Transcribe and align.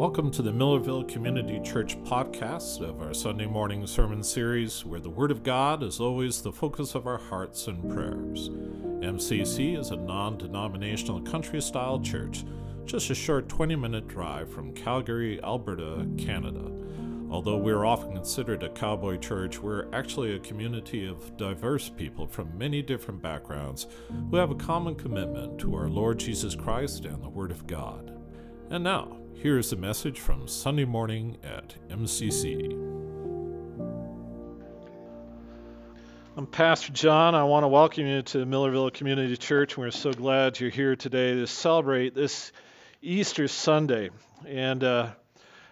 Welcome 0.00 0.30
to 0.30 0.40
the 0.40 0.50
Millarville 0.50 1.06
Community 1.06 1.60
Church 1.60 2.02
podcast 2.04 2.80
of 2.80 3.02
our 3.02 3.12
Sunday 3.12 3.44
morning 3.44 3.86
sermon 3.86 4.22
series, 4.22 4.82
where 4.82 4.98
the 4.98 5.10
Word 5.10 5.30
of 5.30 5.42
God 5.42 5.82
is 5.82 6.00
always 6.00 6.40
the 6.40 6.50
focus 6.50 6.94
of 6.94 7.06
our 7.06 7.18
hearts 7.18 7.66
and 7.66 7.86
prayers. 7.92 8.48
MCC 8.48 9.78
is 9.78 9.90
a 9.90 9.96
non 9.96 10.38
denominational 10.38 11.20
country 11.20 11.60
style 11.60 12.00
church, 12.00 12.46
just 12.86 13.10
a 13.10 13.14
short 13.14 13.50
20 13.50 13.76
minute 13.76 14.08
drive 14.08 14.50
from 14.50 14.72
Calgary, 14.72 15.38
Alberta, 15.44 16.08
Canada. 16.16 16.72
Although 17.30 17.58
we're 17.58 17.84
often 17.84 18.14
considered 18.14 18.62
a 18.62 18.70
cowboy 18.70 19.18
church, 19.18 19.58
we're 19.58 19.86
actually 19.92 20.34
a 20.34 20.40
community 20.40 21.06
of 21.06 21.36
diverse 21.36 21.90
people 21.90 22.26
from 22.26 22.56
many 22.56 22.80
different 22.80 23.20
backgrounds 23.20 23.86
who 24.30 24.38
have 24.38 24.50
a 24.50 24.54
common 24.54 24.94
commitment 24.94 25.58
to 25.58 25.74
our 25.76 25.90
Lord 25.90 26.18
Jesus 26.18 26.54
Christ 26.54 27.04
and 27.04 27.22
the 27.22 27.28
Word 27.28 27.50
of 27.50 27.66
God. 27.66 28.16
And 28.70 28.82
now, 28.82 29.19
here 29.42 29.56
is 29.56 29.72
a 29.72 29.76
message 29.76 30.20
from 30.20 30.46
Sunday 30.46 30.84
morning 30.84 31.38
at 31.42 31.74
MCC. 31.88 32.72
I'm 36.36 36.46
Pastor 36.46 36.92
John. 36.92 37.34
I 37.34 37.44
want 37.44 37.64
to 37.64 37.68
welcome 37.68 38.06
you 38.06 38.20
to 38.20 38.44
Millarville 38.44 38.92
Community 38.92 39.38
Church. 39.38 39.78
We're 39.78 39.92
so 39.92 40.12
glad 40.12 40.60
you're 40.60 40.68
here 40.68 40.94
today 40.94 41.32
to 41.36 41.46
celebrate 41.46 42.14
this 42.14 42.52
Easter 43.00 43.48
Sunday. 43.48 44.10
And 44.46 44.84
uh, 44.84 45.12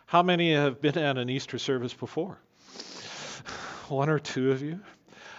how 0.06 0.22
many 0.22 0.54
have 0.54 0.80
been 0.80 0.96
at 0.96 1.18
an 1.18 1.28
Easter 1.28 1.58
service 1.58 1.92
before? 1.92 2.38
One 3.88 4.08
or 4.08 4.18
two 4.18 4.50
of 4.50 4.62
you? 4.62 4.80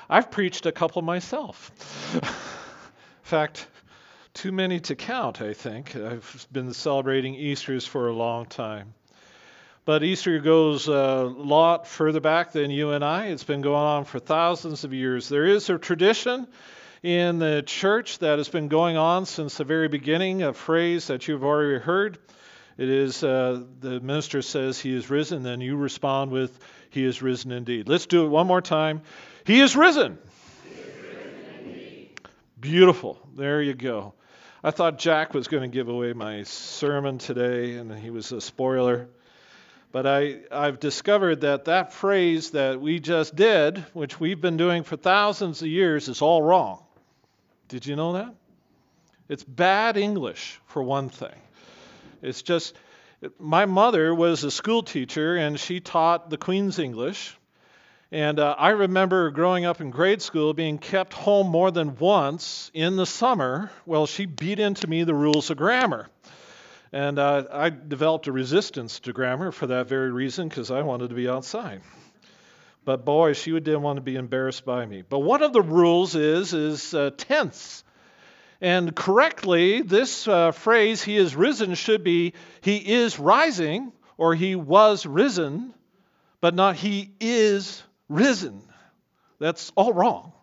I've 0.08 0.30
preached 0.30 0.68
a 0.68 0.72
couple 0.72 1.02
myself. 1.02 1.72
In 2.14 2.22
fact, 3.24 3.66
too 4.34 4.52
many 4.52 4.80
to 4.82 4.96
count, 4.96 5.42
I 5.42 5.54
think. 5.54 5.96
I've 5.96 6.48
been 6.52 6.74
celebrating 6.74 7.36
Easters 7.36 7.86
for 7.86 8.08
a 8.08 8.14
long 8.14 8.46
time. 8.46 8.94
But 9.86 10.04
Easter 10.04 10.40
goes 10.40 10.88
a 10.88 11.24
lot 11.24 11.88
further 11.88 12.20
back 12.20 12.52
than 12.52 12.70
you 12.70 12.92
and 12.92 13.04
I. 13.04 13.28
It's 13.28 13.44
been 13.44 13.62
going 13.62 13.76
on 13.76 14.06
for 14.06 14.20
thousands 14.20 14.84
of 14.84 14.94
years. 14.94 15.30
There 15.30 15.46
is 15.46 15.70
a 15.70 15.80
tradition 15.80 16.48
in 17.02 17.40
the 17.40 17.64
church 17.66 18.20
that 18.20 18.38
has 18.38 18.50
been 18.50 18.68
going 18.68 18.98
on 18.98 19.26
since 19.26 19.58
the 19.58 19.64
very 19.64 19.88
beginning, 19.88 20.44
a 20.44 20.54
phrase 20.54 21.08
that 21.08 21.28
you've 21.28 21.44
already 21.44 21.80
heard. 21.80 22.20
It 22.78 22.90
is 22.90 23.24
uh, 23.24 23.64
the 23.80 24.00
minister 24.00 24.42
says, 24.42 24.80
He 24.80 24.94
is 24.94 25.10
risen, 25.10 25.44
then 25.44 25.60
you 25.60 25.76
respond 25.76 26.32
with, 26.32 26.58
He 26.92 27.04
is 27.04 27.22
risen 27.22 27.52
indeed. 27.52 27.90
Let's 27.90 28.06
do 28.06 28.26
it 28.26 28.30
one 28.30 28.48
more 28.48 28.62
time. 28.62 29.02
He 29.46 29.60
is 29.60 29.76
risen. 29.76 30.18
He 30.64 30.80
is 30.80 30.88
risen 30.98 32.10
Beautiful. 32.60 33.20
There 33.36 33.62
you 33.62 33.74
go. 33.74 34.14
I 34.62 34.72
thought 34.72 35.00
Jack 35.00 35.34
was 35.34 35.48
going 35.48 35.64
to 35.64 35.74
give 35.74 35.88
away 35.88 36.12
my 36.12 36.44
sermon 36.44 37.18
today, 37.18 37.76
and 37.76 37.98
he 37.98 38.10
was 38.10 38.34
a 38.34 38.42
spoiler. 38.42 39.08
But 39.94 40.06
I, 40.06 40.40
I've 40.52 40.82
discovered 40.82 41.42
that 41.42 41.66
that 41.66 41.94
phrase 41.94 42.52
that 42.52 42.82
we 42.82 43.00
just 43.00 43.38
did, 43.38 43.78
which 43.94 44.20
we've 44.20 44.42
been 44.42 44.58
doing 44.58 44.84
for 44.84 44.98
thousands 44.98 45.62
of 45.62 45.70
years, 45.70 46.10
is 46.10 46.22
all 46.22 46.44
wrong. 46.44 46.84
Did 47.70 47.86
you 47.86 47.96
know 47.96 48.14
that? 48.14 48.36
It's 49.30 49.46
bad 49.46 49.96
English, 49.96 50.60
for 50.66 50.84
one 50.84 51.08
thing. 51.08 51.40
It's 52.22 52.42
just, 52.42 52.76
my 53.40 53.66
mother 53.66 54.14
was 54.14 54.44
a 54.44 54.52
school 54.52 54.84
teacher, 54.84 55.38
and 55.38 55.58
she 55.58 55.80
taught 55.80 56.30
the 56.30 56.38
Queen's 56.38 56.80
English. 56.80 57.38
And 58.12 58.40
uh, 58.40 58.56
I 58.58 58.70
remember 58.70 59.30
growing 59.30 59.66
up 59.66 59.82
in 59.82 59.92
grade 59.92 60.24
school 60.24 60.56
being 60.56 60.80
kept 60.80 61.14
home 61.14 61.48
more 61.48 61.70
than 61.70 61.96
once 61.98 62.72
in 62.74 62.96
the 62.96 63.06
summer. 63.06 63.70
Well, 63.86 64.08
she 64.08 64.26
beat 64.26 64.60
into 64.60 64.88
me 64.88 65.04
the 65.04 65.14
rules 65.14 65.52
of 65.52 65.58
grammar. 65.58 66.10
And 66.92 67.20
uh, 67.20 67.44
I 67.52 67.70
developed 67.70 68.26
a 68.26 68.32
resistance 68.32 69.00
to 69.02 69.14
grammar 69.14 69.52
for 69.52 69.68
that 69.68 69.88
very 69.88 70.12
reason 70.12 70.50
because 70.50 70.72
I 70.72 70.82
wanted 70.82 71.10
to 71.10 71.16
be 71.16 71.30
outside. 71.30 71.82
But 72.84 73.06
boy, 73.06 73.34
she 73.34 73.52
didn't 73.52 73.84
want 73.84 73.98
to 73.98 74.02
be 74.02 74.16
embarrassed 74.16 74.66
by 74.66 74.88
me. 74.88 75.04
But 75.08 75.20
one 75.20 75.44
of 75.44 75.54
the 75.54 75.62
rules 75.62 76.16
is 76.16 76.56
is 76.56 76.96
uh, 76.96 77.12
tense. 77.16 77.84
And 78.60 78.96
correctly, 78.96 79.84
this 79.84 80.28
uh, 80.28 80.52
phrase, 80.52 81.04
he 81.04 81.16
is 81.16 81.36
risen, 81.36 81.76
should 81.76 82.04
be 82.04 82.34
he 82.62 82.78
is 82.78 83.20
rising 83.20 83.92
or 84.18 84.34
he 84.34 84.56
was 84.56 85.06
risen, 85.06 85.76
but 86.42 86.56
not 86.56 86.76
he 86.76 87.12
is 87.20 87.84
risen. 88.10 88.62
That's 89.40 89.72
all 89.76 89.94
wrong. 89.94 90.34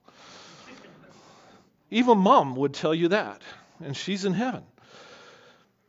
Even 1.91 2.19
mom 2.19 2.57
would 2.57 2.75
tell 2.75 2.95
you 2.95 3.09
that, 3.09 3.43
and 3.85 3.97
she's 3.97 4.25
in 4.25 4.33
heaven. 4.33 4.65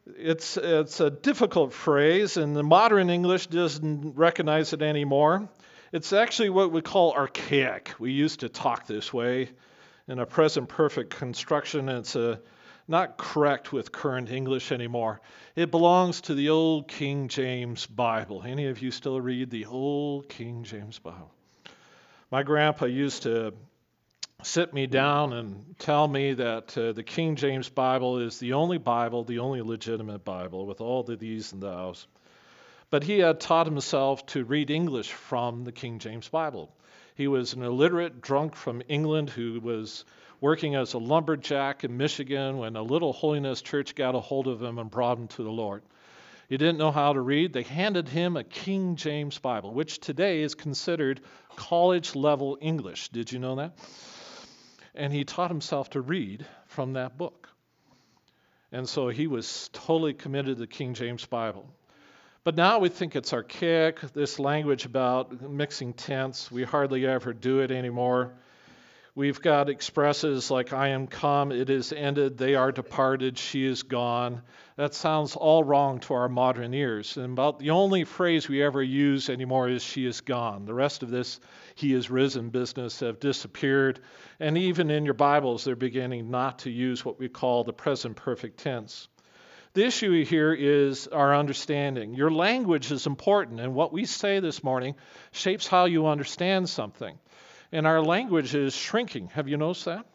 It's, 0.06 0.58
it's 0.58 1.00
a 1.00 1.10
difficult 1.10 1.74
phrase, 1.74 2.38
and 2.38 2.56
the 2.56 2.64
modern 2.64 3.10
English 3.10 3.48
doesn't 3.48 4.16
recognize 4.16 4.74
it 4.74 4.82
anymore. 4.82 5.50
It's 5.92 6.14
actually 6.14 6.50
what 6.50 6.72
we 6.72 6.82
call 6.82 7.14
archaic. 7.14 7.94
We 8.00 8.12
used 8.12 8.42
to 8.42 8.50
talk 8.50 8.88
this 8.88 9.14
way 9.14 9.50
in 10.08 10.20
a 10.20 10.26
present 10.26 10.70
perfect 10.70 11.16
construction. 11.16 11.90
It's 11.90 12.16
a, 12.16 12.42
not 12.88 13.18
correct 13.18 13.74
with 13.74 13.92
current 13.92 14.30
English 14.30 14.72
anymore. 14.72 15.20
It 15.56 15.72
belongs 15.72 16.22
to 16.22 16.36
the 16.36 16.50
old 16.50 16.88
King 16.88 17.28
James 17.28 17.86
Bible. 17.86 18.44
Any 18.46 18.68
of 18.68 18.82
you 18.82 18.92
still 18.92 19.20
read 19.20 19.50
the 19.50 19.66
old 19.66 20.30
King 20.30 20.64
James 20.64 21.00
Bible? 21.00 21.32
My 22.30 22.44
grandpa 22.44 22.88
used 22.88 23.24
to 23.24 23.54
sit 24.44 24.74
me 24.74 24.86
down 24.86 25.32
and 25.32 25.76
tell 25.80 26.06
me 26.10 26.34
that 26.34 26.78
uh, 26.78 26.92
the 26.92 27.04
King 27.04 27.38
James 27.38 27.70
Bible 27.70 28.20
is 28.20 28.38
the 28.38 28.52
only 28.52 28.78
Bible, 28.78 29.24
the 29.24 29.40
only 29.40 29.62
legitimate 29.62 30.26
Bible, 30.26 30.66
with 30.66 30.82
all 30.82 31.04
the 31.04 31.16
these 31.16 31.54
and 31.54 31.62
thous. 31.62 32.06
But 32.90 33.04
he 33.04 33.20
had 33.20 33.40
taught 33.40 33.66
himself 33.66 34.26
to 34.28 34.44
read 34.44 34.70
English 34.70 35.14
from 35.14 35.64
the 35.64 35.72
King 35.72 36.00
James 36.00 36.28
Bible. 36.28 36.76
He 37.16 37.30
was 37.30 37.54
an 37.54 37.64
illiterate 37.64 38.20
drunk 38.20 38.58
from 38.58 38.84
England 38.90 39.30
who 39.30 39.62
was 39.62 40.04
working 40.42 40.76
as 40.76 40.96
a 40.96 40.98
lumberjack 40.98 41.86
in 41.86 41.96
Michigan 41.96 42.58
when 42.58 42.76
a 42.76 42.82
little 42.82 43.14
holiness 43.14 43.62
church 43.62 43.96
got 43.96 44.16
a 44.16 44.20
hold 44.20 44.50
of 44.50 44.62
him 44.62 44.80
and 44.80 44.92
brought 44.92 45.18
him 45.18 45.30
to 45.30 45.44
the 45.44 45.50
Lord. 45.50 45.82
He 46.50 46.58
didn't 46.58 46.78
know 46.78 46.92
how 46.92 47.12
to 47.12 47.20
read. 47.20 47.52
They 47.52 47.64
handed 47.64 48.08
him 48.08 48.38
a 48.38 48.44
King 48.44 48.96
James 48.96 49.38
Bible, 49.38 49.74
which 49.74 50.00
today 50.00 50.42
is 50.42 50.56
considered 50.56 51.20
college 51.58 52.16
level 52.16 52.58
English. 52.62 53.10
Did 53.10 53.30
you 53.32 53.40
know 53.40 53.56
that? 53.58 53.78
And 54.96 55.12
he 55.12 55.26
taught 55.26 55.52
himself 55.52 55.90
to 55.90 56.02
read 56.02 56.46
from 56.68 56.94
that 56.94 57.18
book. 57.18 57.50
And 58.72 58.88
so 58.88 59.10
he 59.10 59.28
was 59.28 59.70
totally 59.74 60.14
committed 60.14 60.56
to 60.56 60.62
the 60.62 60.68
King 60.68 60.94
James 60.94 61.26
Bible. 61.26 61.68
But 62.44 62.56
now 62.56 62.80
we 62.80 62.88
think 62.88 63.16
it's 63.16 63.34
archaic, 63.34 64.00
this 64.14 64.40
language 64.40 64.86
about 64.86 65.42
mixing 65.42 65.94
tense. 65.94 66.50
We 66.50 66.64
hardly 66.64 67.06
ever 67.06 67.34
do 67.34 67.60
it 67.60 67.72
anymore. 67.72 68.34
We've 69.18 69.42
got 69.42 69.68
expresses 69.68 70.52
like, 70.52 70.74
I 70.74 70.90
am 70.90 71.08
come, 71.08 71.52
it 71.52 71.72
is 71.72 71.92
ended, 71.92 72.38
they 72.38 72.54
are 72.54 72.72
departed, 72.72 73.40
she 73.40 73.66
is 73.66 73.82
gone. 73.82 74.44
That 74.76 74.94
sounds 74.94 75.36
all 75.36 75.64
wrong 75.64 76.02
to 76.02 76.14
our 76.14 76.30
modern 76.30 76.72
ears. 76.76 77.18
And 77.18 77.34
about 77.34 77.58
the 77.58 77.72
only 77.72 78.04
phrase 78.04 78.48
we 78.48 78.62
ever 78.62 78.84
use 78.84 79.32
anymore 79.32 79.70
is, 79.70 79.82
she 79.82 80.06
is 80.06 80.22
gone. 80.22 80.66
The 80.66 80.76
rest 80.76 81.02
of 81.02 81.10
this, 81.10 81.40
he 81.74 81.96
is 81.96 82.12
risen 82.12 82.50
business 82.50 83.00
have 83.00 83.20
disappeared. 83.20 84.02
And 84.40 84.56
even 84.56 84.92
in 84.92 85.04
your 85.04 85.16
Bibles, 85.16 85.64
they're 85.64 85.76
beginning 85.76 86.30
not 86.30 86.60
to 86.60 86.70
use 86.70 87.04
what 87.04 87.18
we 87.18 87.28
call 87.28 87.64
the 87.64 87.74
present 87.74 88.18
perfect 88.18 88.60
tense. 88.60 89.08
The 89.74 89.84
issue 89.84 90.24
here 90.26 90.54
is 90.54 91.08
our 91.08 91.36
understanding. 91.36 92.14
Your 92.14 92.30
language 92.30 92.92
is 92.92 93.08
important, 93.08 93.62
and 93.62 93.74
what 93.74 93.92
we 93.92 94.06
say 94.06 94.42
this 94.42 94.64
morning 94.64 94.94
shapes 95.32 95.66
how 95.66 95.86
you 95.86 96.06
understand 96.06 96.70
something 96.70 97.18
and 97.72 97.86
our 97.88 98.02
language 98.02 98.56
is 98.56 98.76
shrinking. 98.76 99.30
Have 99.30 99.48
you 99.48 99.58
noticed 99.58 99.86
that? 99.86 100.06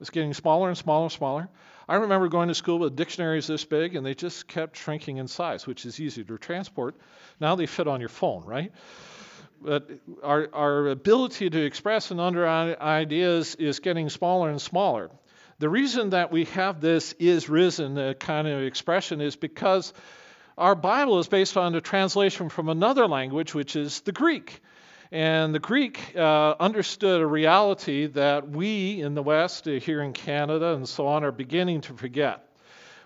It's 0.00 0.10
getting 0.10 0.34
smaller 0.34 0.68
and 0.68 0.76
smaller 0.76 1.04
and 1.04 1.12
smaller. 1.12 1.48
I 1.88 1.96
remember 1.96 2.28
going 2.28 2.48
to 2.48 2.54
school 2.54 2.78
with 2.78 2.96
dictionaries 2.96 3.46
this 3.46 3.64
big, 3.64 3.94
and 3.96 4.04
they 4.04 4.14
just 4.14 4.48
kept 4.48 4.76
shrinking 4.76 5.18
in 5.18 5.28
size, 5.28 5.66
which 5.66 5.84
is 5.84 6.00
easy 6.00 6.24
to 6.24 6.38
transport. 6.38 6.96
Now 7.40 7.54
they 7.54 7.66
fit 7.66 7.86
on 7.86 8.00
your 8.00 8.08
phone, 8.08 8.44
right? 8.44 8.72
But 9.60 9.90
our, 10.22 10.48
our 10.52 10.88
ability 10.88 11.50
to 11.50 11.64
express 11.64 12.10
and 12.10 12.20
under 12.20 12.48
ideas 12.48 13.54
is 13.54 13.78
getting 13.78 14.08
smaller 14.10 14.50
and 14.50 14.60
smaller. 14.60 15.10
The 15.58 15.68
reason 15.68 16.10
that 16.10 16.32
we 16.32 16.46
have 16.46 16.80
this 16.80 17.12
is 17.20 17.48
risen 17.48 17.96
uh, 17.96 18.14
kind 18.14 18.48
of 18.48 18.62
expression 18.62 19.20
is 19.20 19.36
because 19.36 19.92
our 20.58 20.74
Bible 20.74 21.20
is 21.20 21.28
based 21.28 21.56
on 21.56 21.74
a 21.76 21.80
translation 21.80 22.48
from 22.48 22.68
another 22.68 23.06
language, 23.06 23.54
which 23.54 23.76
is 23.76 24.00
the 24.00 24.10
Greek. 24.10 24.60
And 25.12 25.54
the 25.54 25.58
Greek 25.58 26.16
uh, 26.16 26.54
understood 26.58 27.20
a 27.20 27.26
reality 27.26 28.06
that 28.06 28.48
we 28.48 29.02
in 29.02 29.14
the 29.14 29.22
West, 29.22 29.68
uh, 29.68 29.72
here 29.72 30.00
in 30.00 30.14
Canada 30.14 30.72
and 30.72 30.88
so 30.88 31.06
on, 31.06 31.22
are 31.22 31.30
beginning 31.30 31.82
to 31.82 31.92
forget. 31.92 32.48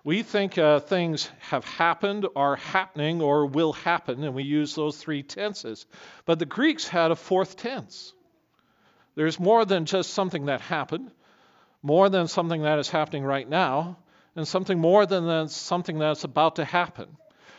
We 0.05 0.23
think 0.23 0.57
uh, 0.57 0.79
things 0.79 1.29
have 1.41 1.65
happened, 1.65 2.29
are 2.37 2.55
happening, 2.55 3.21
or 3.21 3.47
will 3.47 3.73
happen, 3.73 4.23
and 4.23 4.37
we 4.37 4.45
use 4.45 4.77
those 4.77 4.97
three 4.97 5.25
tenses. 5.25 5.85
But 6.27 6.39
the 6.39 6.47
Greeks 6.47 6.87
had 6.87 7.11
a 7.11 7.17
fourth 7.17 7.57
tense. 7.57 8.13
There's 9.17 9.41
more 9.41 9.65
than 9.65 9.85
just 9.85 10.15
something 10.15 10.47
that 10.47 10.61
happened, 10.61 11.11
more 11.83 12.09
than 12.09 12.29
something 12.29 12.63
that 12.63 12.79
is 12.79 12.89
happening 12.89 13.25
right 13.25 13.49
now, 13.49 13.99
and 14.37 14.47
something 14.47 14.79
more 14.79 15.07
than 15.07 15.49
something 15.49 15.99
that's 15.99 16.23
about 16.23 16.57
to 16.57 16.65
happen. 16.65 17.09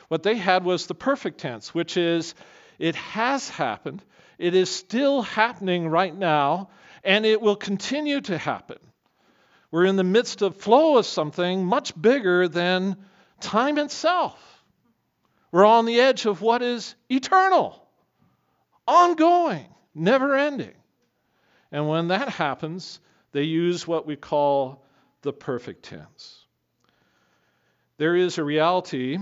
What 0.08 0.24
they 0.24 0.36
had 0.38 0.64
was 0.64 0.88
the 0.88 0.96
perfect 0.96 1.40
tense, 1.40 1.76
which 1.76 1.98
is 1.98 2.34
it 2.80 2.96
has 2.96 3.50
happened, 3.50 4.02
it 4.38 4.54
is 4.56 4.70
still 4.70 5.22
happening 5.22 5.88
right 5.88 6.16
now, 6.16 6.70
and 7.04 7.26
it 7.26 7.42
will 7.42 7.56
continue 7.56 8.22
to 8.22 8.38
happen. 8.38 8.78
We're 9.72 9.86
in 9.86 9.96
the 9.96 10.04
midst 10.04 10.42
of 10.42 10.58
flow 10.58 10.98
of 10.98 11.06
something 11.06 11.66
much 11.66 12.00
bigger 12.00 12.48
than 12.48 12.98
time 13.40 13.78
itself. 13.78 14.42
We're 15.52 15.66
on 15.66 15.86
the 15.86 16.00
edge 16.00 16.26
of 16.26 16.42
what 16.42 16.62
is 16.62 16.96
eternal, 17.10 17.88
ongoing, 18.88 19.66
never 19.96 20.36
ending. 20.36 20.74
And 21.72 21.88
when 21.88 22.10
that 22.10 22.30
happens, 22.30 23.00
they 23.32 23.44
use 23.44 23.88
what 23.88 24.06
we 24.06 24.16
call 24.16 24.84
the 25.22 25.34
perfect 25.34 25.84
tense. 25.84 26.46
There 27.98 28.16
is 28.16 28.38
a 28.38 28.44
reality, 28.44 29.18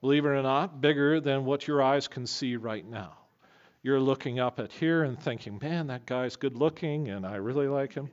believe 0.00 0.24
it 0.24 0.28
or 0.28 0.42
not, 0.42 0.80
bigger 0.80 1.20
than 1.20 1.44
what 1.44 1.66
your 1.66 1.82
eyes 1.82 2.08
can 2.08 2.26
see 2.26 2.56
right 2.56 2.84
now. 2.84 3.16
You're 3.86 4.00
looking 4.00 4.40
up 4.40 4.58
at 4.58 4.72
here 4.72 5.04
and 5.04 5.16
thinking, 5.16 5.60
man, 5.62 5.86
that 5.86 6.06
guy's 6.06 6.34
good 6.34 6.56
looking 6.56 7.08
and 7.08 7.24
I 7.24 7.36
really 7.36 7.68
like 7.68 7.94
him. 7.94 8.10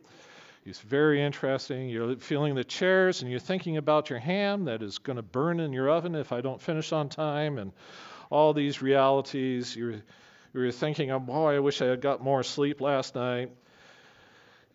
He's 0.64 0.80
very 0.80 1.20
interesting. 1.20 1.90
You're 1.90 2.16
feeling 2.18 2.54
the 2.54 2.64
chairs 2.64 3.24
and 3.24 3.32
you're 3.32 3.40
thinking 3.40 3.78
about 3.78 4.12
your 4.12 4.20
ham 4.20 4.66
that 4.66 4.84
is 4.84 5.00
going 5.00 5.16
to 5.16 5.24
burn 5.24 5.60
in 5.60 5.74
your 5.74 5.90
oven 5.90 6.14
if 6.14 6.32
I 6.32 6.42
don't 6.42 6.62
finish 6.62 6.92
on 6.92 7.10
time 7.10 7.58
and 7.58 7.72
all 8.30 8.54
these 8.54 8.84
realities. 8.84 9.76
You're, 9.76 10.04
you're 10.54 10.72
thinking, 10.72 11.10
oh 11.10 11.18
boy, 11.18 11.56
I 11.56 11.60
wish 11.60 11.82
I 11.82 11.88
had 11.88 12.02
got 12.02 12.22
more 12.22 12.44
sleep 12.44 12.80
last 12.80 13.16
night. 13.16 13.50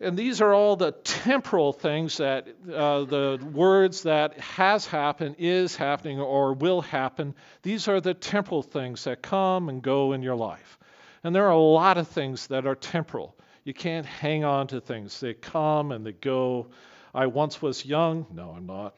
And 0.01 0.17
these 0.17 0.41
are 0.41 0.53
all 0.53 0.75
the 0.75 0.91
temporal 0.91 1.71
things 1.71 2.17
that 2.17 2.45
uh, 2.69 3.05
the 3.05 3.39
words 3.53 4.03
that 4.03 4.37
has 4.37 4.85
happened, 4.85 5.37
is 5.39 5.77
happening, 5.77 6.19
or 6.19 6.51
will 6.51 6.81
happen. 6.81 7.35
These 7.61 7.87
are 7.87 8.01
the 8.01 8.13
temporal 8.13 8.63
things 8.63 9.05
that 9.05 9.21
come 9.21 9.69
and 9.69 9.81
go 9.81 10.11
in 10.11 10.23
your 10.23 10.35
life. 10.35 10.77
And 11.23 11.35
there 11.35 11.45
are 11.45 11.51
a 11.51 11.59
lot 11.59 11.97
of 11.97 12.07
things 12.07 12.47
that 12.47 12.65
are 12.65 12.75
temporal. 12.75 13.35
You 13.63 13.73
can't 13.73 14.05
hang 14.05 14.43
on 14.43 14.67
to 14.67 14.81
things, 14.81 15.19
they 15.19 15.33
come 15.33 15.91
and 15.91 16.05
they 16.05 16.13
go. 16.13 16.67
I 17.13 17.25
once 17.25 17.61
was 17.61 17.85
young. 17.85 18.25
No, 18.31 18.51
I'm 18.55 18.65
not. 18.65 18.95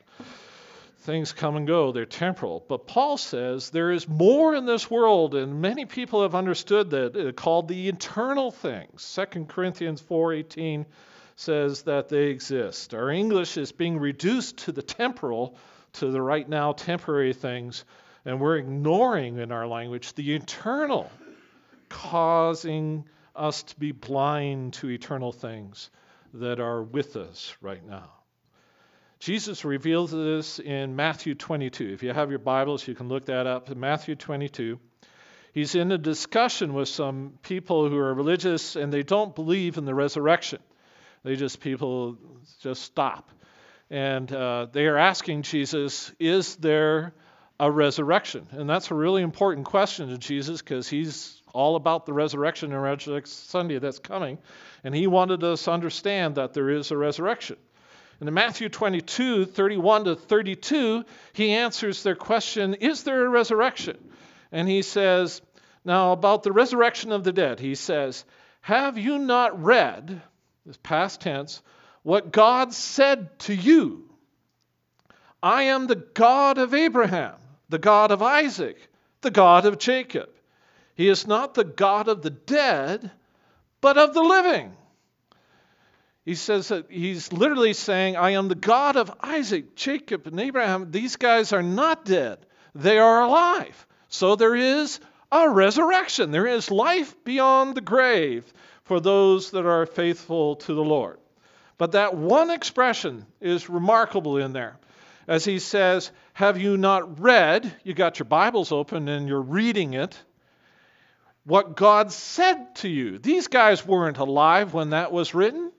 Things 0.99 1.33
come 1.33 1.55
and 1.55 1.65
go, 1.65 1.91
they're 1.91 2.05
temporal. 2.05 2.63
But 2.67 2.85
Paul 2.85 3.17
says 3.17 3.71
there 3.71 3.91
is 3.91 4.07
more 4.07 4.53
in 4.53 4.67
this 4.67 4.91
world, 4.91 5.33
and 5.33 5.59
many 5.59 5.85
people 5.85 6.21
have 6.21 6.35
understood 6.35 6.91
that, 6.91 7.15
uh, 7.15 7.31
called 7.31 7.67
the 7.67 7.89
eternal 7.89 8.51
things. 8.51 9.01
2 9.01 9.47
Corinthians 9.47 9.99
4:18 9.99 10.85
says 11.35 11.81
that 11.83 12.09
they 12.09 12.25
exist. 12.25 12.93
Our 12.93 13.09
English 13.09 13.57
is 13.57 13.71
being 13.71 13.97
reduced 13.97 14.57
to 14.59 14.71
the 14.71 14.83
temporal, 14.83 15.57
to 15.93 16.11
the 16.11 16.21
right 16.21 16.47
now 16.47 16.73
temporary 16.73 17.33
things, 17.33 17.83
and 18.23 18.39
we're 18.39 18.57
ignoring 18.57 19.39
in 19.39 19.51
our 19.51 19.65
language 19.65 20.13
the 20.13 20.35
eternal, 20.35 21.09
causing 21.91 23.03
us 23.35 23.63
to 23.63 23.79
be 23.79 23.91
blind 23.91 24.73
to 24.73 24.89
eternal 24.89 25.31
things 25.31 25.89
that 26.33 26.59
are 26.59 26.81
with 26.81 27.17
us 27.17 27.55
right 27.61 27.85
now. 27.85 28.09
Jesus 29.19 29.65
reveals 29.65 30.11
this 30.11 30.59
in 30.59 30.95
Matthew 30.95 31.35
22. 31.35 31.89
If 31.93 32.01
you 32.01 32.13
have 32.13 32.29
your 32.29 32.39
Bibles, 32.39 32.87
you 32.87 32.95
can 32.95 33.09
look 33.09 33.25
that 33.25 33.45
up. 33.45 33.69
In 33.69 33.79
Matthew 33.79 34.15
22, 34.15 34.79
he's 35.53 35.75
in 35.75 35.91
a 35.91 35.97
discussion 35.97 36.73
with 36.73 36.87
some 36.87 37.33
people 37.43 37.89
who 37.89 37.97
are 37.97 38.13
religious 38.13 38.75
and 38.75 38.91
they 38.91 39.03
don't 39.03 39.35
believe 39.35 39.77
in 39.77 39.85
the 39.85 39.93
resurrection. 39.93 40.59
They 41.23 41.35
just, 41.35 41.59
people 41.59 42.17
just 42.61 42.83
stop. 42.83 43.29
And 43.89 44.31
uh, 44.31 44.67
they 44.71 44.87
are 44.87 44.97
asking 44.97 45.43
Jesus, 45.43 46.11
Is 46.19 46.55
there 46.55 47.13
a 47.59 47.69
resurrection? 47.69 48.47
And 48.51 48.67
that's 48.67 48.89
a 48.89 48.95
really 48.95 49.21
important 49.21 49.67
question 49.67 50.09
to 50.09 50.17
Jesus 50.17 50.61
because 50.61 50.87
he's 50.87 51.40
all 51.53 51.75
about 51.75 52.05
the 52.05 52.13
resurrection 52.13 52.71
and 52.71 52.81
Resurrection 52.81 53.31
Sunday 53.31 53.79
that's 53.79 53.99
coming. 53.99 54.37
And 54.83 54.95
he 54.95 55.07
wanted 55.07 55.43
us 55.43 55.63
to 55.65 55.71
understand 55.71 56.35
that 56.35 56.53
there 56.53 56.69
is 56.69 56.91
a 56.91 56.97
resurrection. 56.97 57.57
And 58.19 58.27
in 58.27 58.35
Matthew 58.35 58.69
22, 58.69 59.45
31 59.45 60.05
to 60.05 60.15
32, 60.15 61.03
he 61.33 61.51
answers 61.51 62.03
their 62.03 62.15
question 62.15 62.75
Is 62.75 63.03
there 63.03 63.25
a 63.25 63.29
resurrection? 63.29 63.97
And 64.51 64.67
he 64.69 64.83
says, 64.83 65.41
Now, 65.83 66.11
about 66.11 66.43
the 66.43 66.51
resurrection 66.51 67.11
of 67.11 67.23
the 67.23 67.33
dead, 67.33 67.59
he 67.59 67.75
says, 67.75 68.23
Have 68.61 68.97
you 68.97 69.17
not 69.17 69.63
read, 69.63 70.21
this 70.65 70.77
past 70.77 71.21
tense, 71.21 71.61
what 72.03 72.31
God 72.31 72.73
said 72.73 73.39
to 73.39 73.55
you? 73.55 74.07
I 75.41 75.63
am 75.63 75.87
the 75.87 75.95
God 75.95 76.59
of 76.59 76.73
Abraham, 76.73 77.35
the 77.69 77.79
God 77.79 78.11
of 78.11 78.21
Isaac, 78.21 78.77
the 79.21 79.31
God 79.31 79.65
of 79.65 79.79
Jacob. 79.79 80.29
He 80.95 81.07
is 81.07 81.27
not 81.27 81.53
the 81.53 81.63
God 81.63 82.07
of 82.07 82.21
the 82.21 82.29
dead, 82.29 83.11
but 83.79 83.97
of 83.97 84.13
the 84.13 84.21
living. 84.21 84.75
He 86.23 86.35
says 86.35 86.67
that 86.67 86.91
he's 86.91 87.33
literally 87.33 87.73
saying, 87.73 88.15
I 88.15 88.31
am 88.31 88.47
the 88.47 88.55
God 88.55 88.95
of 88.95 89.11
Isaac, 89.21 89.75
Jacob, 89.75 90.27
and 90.27 90.39
Abraham. 90.39 90.91
These 90.91 91.15
guys 91.15 91.51
are 91.51 91.63
not 91.63 92.05
dead, 92.05 92.39
they 92.75 92.99
are 92.99 93.23
alive. 93.23 93.87
So 94.07 94.35
there 94.35 94.55
is 94.55 94.99
a 95.31 95.49
resurrection. 95.49 96.31
There 96.31 96.47
is 96.47 96.69
life 96.69 97.15
beyond 97.23 97.75
the 97.75 97.81
grave 97.81 98.51
for 98.83 98.99
those 98.99 99.51
that 99.51 99.65
are 99.65 99.85
faithful 99.85 100.57
to 100.57 100.73
the 100.73 100.83
Lord. 100.83 101.17
But 101.77 101.93
that 101.93 102.15
one 102.15 102.51
expression 102.51 103.25
is 103.39 103.69
remarkable 103.69 104.37
in 104.37 104.53
there. 104.53 104.77
As 105.27 105.45
he 105.45 105.59
says, 105.59 106.11
Have 106.33 106.59
you 106.59 106.77
not 106.77 107.19
read? 107.19 107.73
You 107.83 107.93
got 107.93 108.19
your 108.19 108.25
Bibles 108.25 108.71
open 108.71 109.07
and 109.07 109.27
you're 109.27 109.41
reading 109.41 109.93
it 109.93 110.21
what 111.43 111.75
God 111.75 112.11
said 112.11 112.75
to 112.77 112.89
you. 112.89 113.17
These 113.17 113.47
guys 113.47 113.85
weren't 113.85 114.17
alive 114.17 114.73
when 114.73 114.91
that 114.91 115.11
was 115.11 115.33
written. 115.33 115.71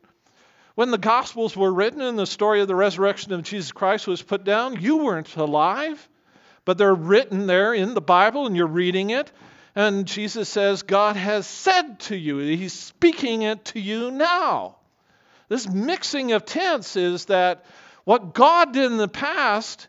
When 0.75 0.91
the 0.91 0.99
Gospels 0.99 1.57
were 1.57 1.73
written 1.73 2.01
and 2.01 2.19
the 2.19 2.27
story 2.27 2.63
of 2.63 2.69
the 2.69 2.75
resurrection 2.75 3.33
of 3.33 3.43
Jesus 3.43 3.73
Christ 3.73 4.07
was 4.07 4.23
put 4.23 4.43
down, 4.43 4.81
you 4.81 4.99
weren't 4.99 5.37
alive. 5.37 6.09
But 6.65 6.79
they're 6.79 6.95
written 6.95 7.47
there 7.47 7.75
in 7.75 7.95
the 7.95 8.01
Bible 8.01 8.47
and 8.47 8.57
you're 8.57 8.67
reading 8.67 9.11
it. 9.11 9.31
And 9.75 10.07
Jesus 10.07 10.49
says, 10.49 10.83
God 10.83 11.17
has 11.17 11.47
said 11.47 12.01
to 12.01 12.17
you, 12.17 12.39
He's 12.39 12.73
speaking 12.73 13.43
it 13.43 13.65
to 13.67 13.81
you 13.81 14.11
now. 14.11 14.77
This 15.49 15.69
mixing 15.69 16.33
of 16.33 16.45
tense 16.45 16.97
is 16.97 17.27
that 17.27 17.65
what 18.05 18.35
God 18.35 18.73
did 18.73 18.91
in 18.91 18.99
the 18.99 19.09
past 19.09 19.89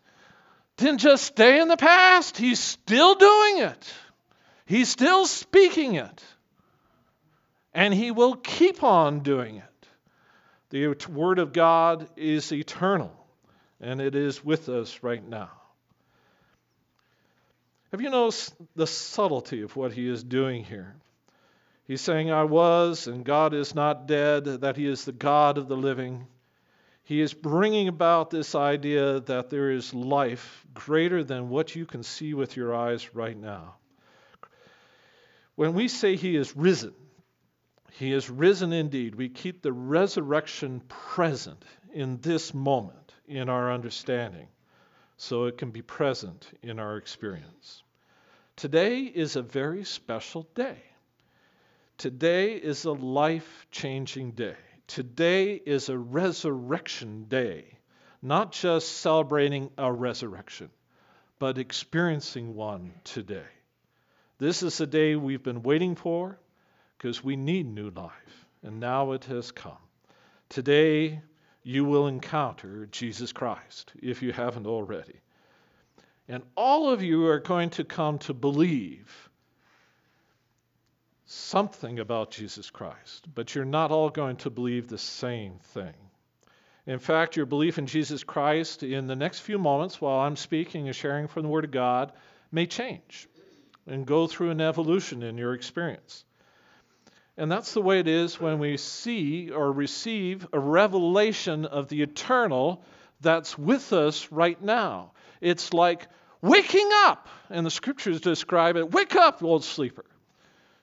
didn't 0.77 0.99
just 0.99 1.25
stay 1.25 1.61
in 1.61 1.67
the 1.67 1.77
past, 1.77 2.37
He's 2.37 2.59
still 2.59 3.15
doing 3.15 3.59
it. 3.59 3.93
He's 4.65 4.89
still 4.89 5.25
speaking 5.25 5.95
it. 5.95 6.23
And 7.73 7.93
he 7.93 8.11
will 8.11 8.35
keep 8.35 8.83
on 8.83 9.21
doing 9.21 9.57
it. 9.57 9.63
The 10.69 10.95
Word 11.11 11.39
of 11.39 11.53
God 11.53 12.07
is 12.15 12.51
eternal, 12.51 13.11
and 13.79 14.01
it 14.01 14.15
is 14.15 14.43
with 14.43 14.69
us 14.69 14.99
right 15.03 15.27
now. 15.27 15.49
Have 17.91 18.01
you 18.01 18.09
noticed 18.09 18.55
the 18.75 18.87
subtlety 18.87 19.61
of 19.61 19.75
what 19.75 19.93
he 19.93 20.09
is 20.09 20.23
doing 20.23 20.63
here? 20.63 20.95
He's 21.85 22.01
saying, 22.01 22.31
I 22.31 22.45
was, 22.45 23.07
and 23.07 23.23
God 23.23 23.53
is 23.53 23.75
not 23.75 24.07
dead, 24.07 24.45
that 24.45 24.77
he 24.77 24.87
is 24.87 25.05
the 25.05 25.11
God 25.11 25.57
of 25.57 25.67
the 25.67 25.77
living. 25.77 26.25
He 27.03 27.21
is 27.21 27.33
bringing 27.33 27.87
about 27.87 28.29
this 28.31 28.55
idea 28.55 29.19
that 29.19 29.49
there 29.49 29.69
is 29.69 29.93
life 29.93 30.65
greater 30.73 31.23
than 31.23 31.49
what 31.49 31.75
you 31.75 31.85
can 31.85 32.01
see 32.01 32.33
with 32.33 32.55
your 32.55 32.73
eyes 32.73 33.13
right 33.13 33.37
now. 33.37 33.75
When 35.55 35.73
we 35.73 35.87
say 35.87 36.15
he 36.15 36.35
is 36.35 36.55
risen, 36.55 36.93
he 37.91 38.11
is 38.11 38.29
risen 38.29 38.73
indeed. 38.73 39.15
We 39.15 39.29
keep 39.29 39.61
the 39.61 39.73
resurrection 39.73 40.81
present 40.87 41.63
in 41.93 42.19
this 42.21 42.53
moment 42.53 43.13
in 43.27 43.49
our 43.49 43.71
understanding 43.71 44.47
so 45.17 45.45
it 45.45 45.57
can 45.57 45.69
be 45.69 45.83
present 45.83 46.49
in 46.63 46.79
our 46.79 46.97
experience. 46.97 47.83
Today 48.55 49.01
is 49.01 49.35
a 49.35 49.43
very 49.43 49.83
special 49.83 50.47
day. 50.55 50.77
Today 51.97 52.55
is 52.55 52.85
a 52.85 52.91
life 52.91 53.67
changing 53.69 54.31
day. 54.31 54.57
Today 54.87 55.53
is 55.53 55.89
a 55.89 55.97
resurrection 55.97 57.25
day, 57.25 57.77
not 58.21 58.51
just 58.51 58.91
celebrating 58.91 59.69
a 59.77 59.91
resurrection, 59.91 60.71
but 61.37 61.59
experiencing 61.59 62.55
one 62.55 62.93
today. 63.03 63.45
This 64.39 64.63
is 64.63 64.77
the 64.77 64.87
day 64.87 65.15
we've 65.15 65.43
been 65.43 65.63
waiting 65.63 65.95
for 65.95 66.39
because 66.97 67.23
we 67.23 67.35
need 67.35 67.67
new 67.67 67.89
life, 67.91 68.47
and 68.63 68.79
now 68.79 69.11
it 69.11 69.25
has 69.25 69.51
come. 69.51 69.77
Today, 70.49 71.21
you 71.63 71.85
will 71.85 72.07
encounter 72.07 72.87
Jesus 72.87 73.31
Christ 73.31 73.91
if 74.01 74.21
you 74.21 74.31
haven't 74.31 74.67
already. 74.67 75.19
And 76.27 76.43
all 76.55 76.89
of 76.89 77.03
you 77.03 77.27
are 77.27 77.39
going 77.39 77.69
to 77.71 77.83
come 77.83 78.17
to 78.19 78.33
believe 78.33 79.29
something 81.25 81.99
about 81.99 82.31
Jesus 82.31 82.69
Christ, 82.69 83.27
but 83.33 83.53
you're 83.53 83.65
not 83.65 83.91
all 83.91 84.09
going 84.09 84.37
to 84.37 84.49
believe 84.49 84.87
the 84.87 84.97
same 84.97 85.59
thing. 85.73 85.93
In 86.85 86.99
fact, 86.99 87.35
your 87.35 87.45
belief 87.45 87.77
in 87.77 87.87
Jesus 87.87 88.23
Christ 88.23 88.83
in 88.83 89.07
the 89.07 89.15
next 89.15 89.39
few 89.39 89.57
moments 89.57 90.01
while 90.01 90.19
I'm 90.19 90.35
speaking 90.35 90.87
and 90.87 90.95
sharing 90.95 91.27
from 91.27 91.43
the 91.43 91.49
Word 91.49 91.65
of 91.65 91.71
God 91.71 92.11
may 92.51 92.65
change 92.65 93.27
and 93.87 94.05
go 94.05 94.27
through 94.27 94.51
an 94.51 94.61
evolution 94.61 95.23
in 95.23 95.37
your 95.37 95.53
experience. 95.53 96.25
And 97.37 97.51
that's 97.51 97.73
the 97.73 97.81
way 97.81 97.99
it 97.99 98.07
is 98.07 98.39
when 98.39 98.59
we 98.59 98.77
see 98.77 99.49
or 99.49 99.71
receive 99.71 100.47
a 100.53 100.59
revelation 100.59 101.65
of 101.65 101.87
the 101.87 102.01
eternal 102.01 102.83
that's 103.21 103.57
with 103.57 103.91
us 103.93 104.31
right 104.31 104.61
now. 104.61 105.13
It's 105.41 105.73
like 105.73 106.07
waking 106.41 106.89
up, 107.05 107.27
and 107.49 107.65
the 107.65 107.71
scriptures 107.71 108.21
describe 108.21 108.75
it 108.75 108.91
wake 108.91 109.15
up, 109.15 109.41
old 109.43 109.63
sleeper. 109.63 110.05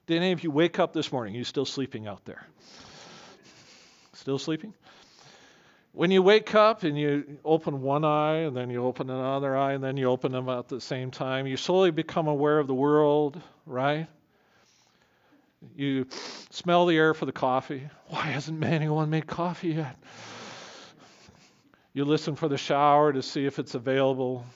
Did 0.07 0.16
any 0.16 0.33
of 0.33 0.42
you 0.42 0.50
wake 0.50 0.80
up 0.80 0.92
this 0.92 1.12
morning? 1.12 1.35
Are 1.35 1.38
you 1.38 1.45
still 1.45 1.64
sleeping 1.64 2.09
out 2.09 2.25
there? 2.25 2.45
Still 4.14 4.38
sleeping? 4.38 4.75
When 5.92 6.12
you 6.12 6.23
wake 6.23 6.54
up 6.54 6.85
and 6.85 6.97
you 6.97 7.38
open 7.44 7.82
one 7.82 8.04
eye 8.04 8.42
and 8.42 8.56
then 8.56 8.70
you 8.70 8.85
open 8.85 9.11
another 9.11 9.56
eye 9.56 9.73
and 9.73 9.82
then 9.82 9.97
you 9.97 10.09
open 10.09 10.30
them 10.30 10.49
at 10.49 10.68
the 10.68 10.80
same 10.80 11.11
time, 11.11 11.47
you 11.47 11.56
slowly 11.56 11.90
become 11.90 12.28
aware 12.28 12.59
of 12.59 12.68
the 12.68 12.75
world, 12.75 13.40
right? 13.66 14.06
You 15.75 16.06
smell 16.50 16.87
the 16.87 16.97
air 16.97 17.12
for 17.12 17.26
the 17.26 17.32
coffee. 17.32 17.88
Why 18.06 18.23
hasn't 18.23 18.62
anyone 18.62 19.11
made 19.11 19.26
coffee 19.26 19.70
yet? 19.70 19.97
You 21.92 22.04
listen 22.04 22.37
for 22.37 22.49
the 22.49 22.56
shower 22.56 23.12
to 23.12 23.20
see 23.20 23.44
if 23.44 23.59
it's 23.59 23.75
available. 23.75 24.47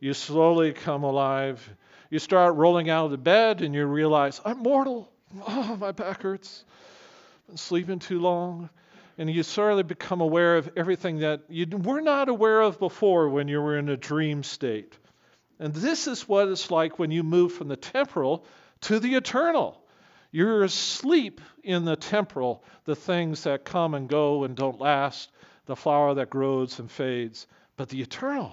You 0.00 0.12
slowly 0.12 0.74
come 0.74 1.02
alive. 1.02 1.66
You 2.10 2.18
start 2.18 2.56
rolling 2.56 2.90
out 2.90 3.06
of 3.06 3.10
the 3.10 3.16
bed 3.16 3.62
and 3.62 3.74
you 3.74 3.86
realize, 3.86 4.38
I'm 4.44 4.58
mortal. 4.58 5.10
Oh, 5.48 5.76
my 5.80 5.92
back 5.92 6.22
hurts. 6.22 6.64
I've 6.68 7.46
Been 7.48 7.56
sleeping 7.56 7.98
too 8.00 8.20
long. 8.20 8.68
And 9.16 9.30
you 9.30 9.42
of 9.42 9.82
become 9.84 10.20
aware 10.20 10.56
of 10.56 10.70
everything 10.76 11.20
that 11.20 11.42
you 11.48 11.66
were 11.66 12.00
not 12.00 12.28
aware 12.28 12.60
of 12.60 12.78
before 12.78 13.28
when 13.28 13.48
you 13.48 13.60
were 13.60 13.78
in 13.78 13.88
a 13.88 13.96
dream 13.96 14.42
state. 14.42 14.96
And 15.58 15.72
this 15.72 16.08
is 16.08 16.28
what 16.28 16.48
it's 16.48 16.70
like 16.70 16.98
when 16.98 17.10
you 17.10 17.22
move 17.22 17.52
from 17.52 17.68
the 17.68 17.76
temporal 17.76 18.44
to 18.82 18.98
the 18.98 19.14
eternal. 19.14 19.80
You're 20.32 20.64
asleep 20.64 21.40
in 21.62 21.84
the 21.84 21.94
temporal, 21.94 22.64
the 22.84 22.96
things 22.96 23.44
that 23.44 23.64
come 23.64 23.94
and 23.94 24.08
go 24.08 24.42
and 24.42 24.56
don't 24.56 24.80
last, 24.80 25.30
the 25.66 25.76
flower 25.76 26.14
that 26.14 26.28
grows 26.28 26.80
and 26.80 26.90
fades. 26.90 27.46
But 27.76 27.88
the 27.88 28.02
eternal 28.02 28.52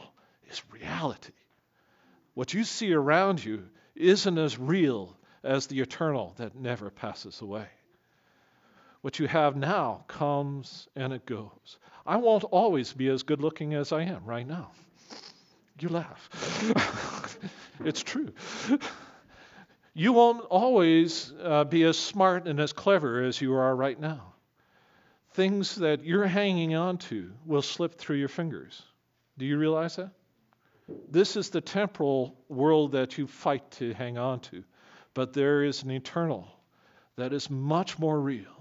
is 0.49 0.61
reality. 0.71 1.33
What 2.35 2.53
you 2.53 2.63
see 2.63 2.93
around 2.93 3.43
you 3.43 3.67
isn't 3.95 4.37
as 4.37 4.59
real 4.59 5.17
as 5.43 5.67
the 5.67 5.79
eternal 5.81 6.33
that 6.37 6.55
never 6.55 6.91
passes 6.91 7.41
away. 7.41 7.67
What 9.01 9.19
you 9.19 9.27
have 9.27 9.55
now 9.55 10.05
comes 10.07 10.87
and 10.95 11.13
it 11.13 11.25
goes. 11.25 11.79
I 12.05 12.17
won't 12.17 12.43
always 12.45 12.93
be 12.93 13.07
as 13.09 13.23
good 13.23 13.41
looking 13.41 13.73
as 13.73 13.91
I 13.91 14.03
am 14.03 14.25
right 14.25 14.47
now. 14.47 14.71
You 15.79 15.89
laugh. 15.89 17.39
it's 17.85 18.03
true. 18.03 18.31
You 19.93 20.13
won't 20.13 20.45
always 20.45 21.33
uh, 21.41 21.63
be 21.63 21.83
as 21.83 21.97
smart 21.97 22.47
and 22.47 22.59
as 22.59 22.71
clever 22.71 23.23
as 23.23 23.41
you 23.41 23.55
are 23.55 23.75
right 23.75 23.99
now. 23.99 24.33
Things 25.33 25.75
that 25.75 26.03
you're 26.03 26.27
hanging 26.27 26.75
on 26.75 26.97
to 26.99 27.31
will 27.45 27.61
slip 27.61 27.95
through 27.95 28.17
your 28.17 28.27
fingers. 28.27 28.83
Do 29.37 29.45
you 29.45 29.57
realize 29.57 29.95
that? 29.95 30.11
This 31.09 31.35
is 31.35 31.49
the 31.49 31.61
temporal 31.61 32.35
world 32.47 32.91
that 32.91 33.17
you 33.17 33.25
fight 33.27 33.69
to 33.71 33.93
hang 33.93 34.17
on 34.17 34.41
to. 34.41 34.63
But 35.13 35.33
there 35.33 35.63
is 35.63 35.83
an 35.83 35.91
eternal 35.91 36.47
that 37.15 37.33
is 37.33 37.49
much 37.49 37.99
more 37.99 38.19
real, 38.19 38.60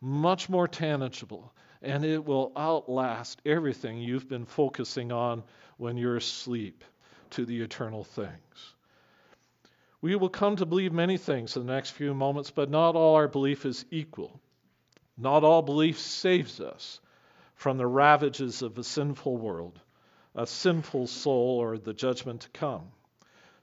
much 0.00 0.48
more 0.48 0.68
tangible, 0.68 1.52
and 1.82 2.04
it 2.04 2.24
will 2.24 2.52
outlast 2.56 3.40
everything 3.44 3.98
you've 3.98 4.28
been 4.28 4.46
focusing 4.46 5.12
on 5.12 5.42
when 5.76 5.96
you're 5.96 6.16
asleep 6.16 6.84
to 7.30 7.44
the 7.44 7.60
eternal 7.60 8.04
things. 8.04 8.74
We 10.00 10.14
will 10.14 10.28
come 10.28 10.56
to 10.56 10.66
believe 10.66 10.92
many 10.92 11.16
things 11.16 11.56
in 11.56 11.66
the 11.66 11.72
next 11.72 11.90
few 11.90 12.14
moments, 12.14 12.50
but 12.50 12.70
not 12.70 12.94
all 12.94 13.16
our 13.16 13.28
belief 13.28 13.66
is 13.66 13.84
equal. 13.90 14.40
Not 15.16 15.42
all 15.42 15.62
belief 15.62 15.98
saves 15.98 16.60
us 16.60 17.00
from 17.56 17.76
the 17.76 17.86
ravages 17.86 18.62
of 18.62 18.78
a 18.78 18.84
sinful 18.84 19.36
world, 19.36 19.80
a 20.36 20.46
sinful 20.46 21.08
soul, 21.08 21.58
or 21.58 21.76
the 21.76 21.92
judgment 21.92 22.42
to 22.42 22.50
come. 22.50 22.92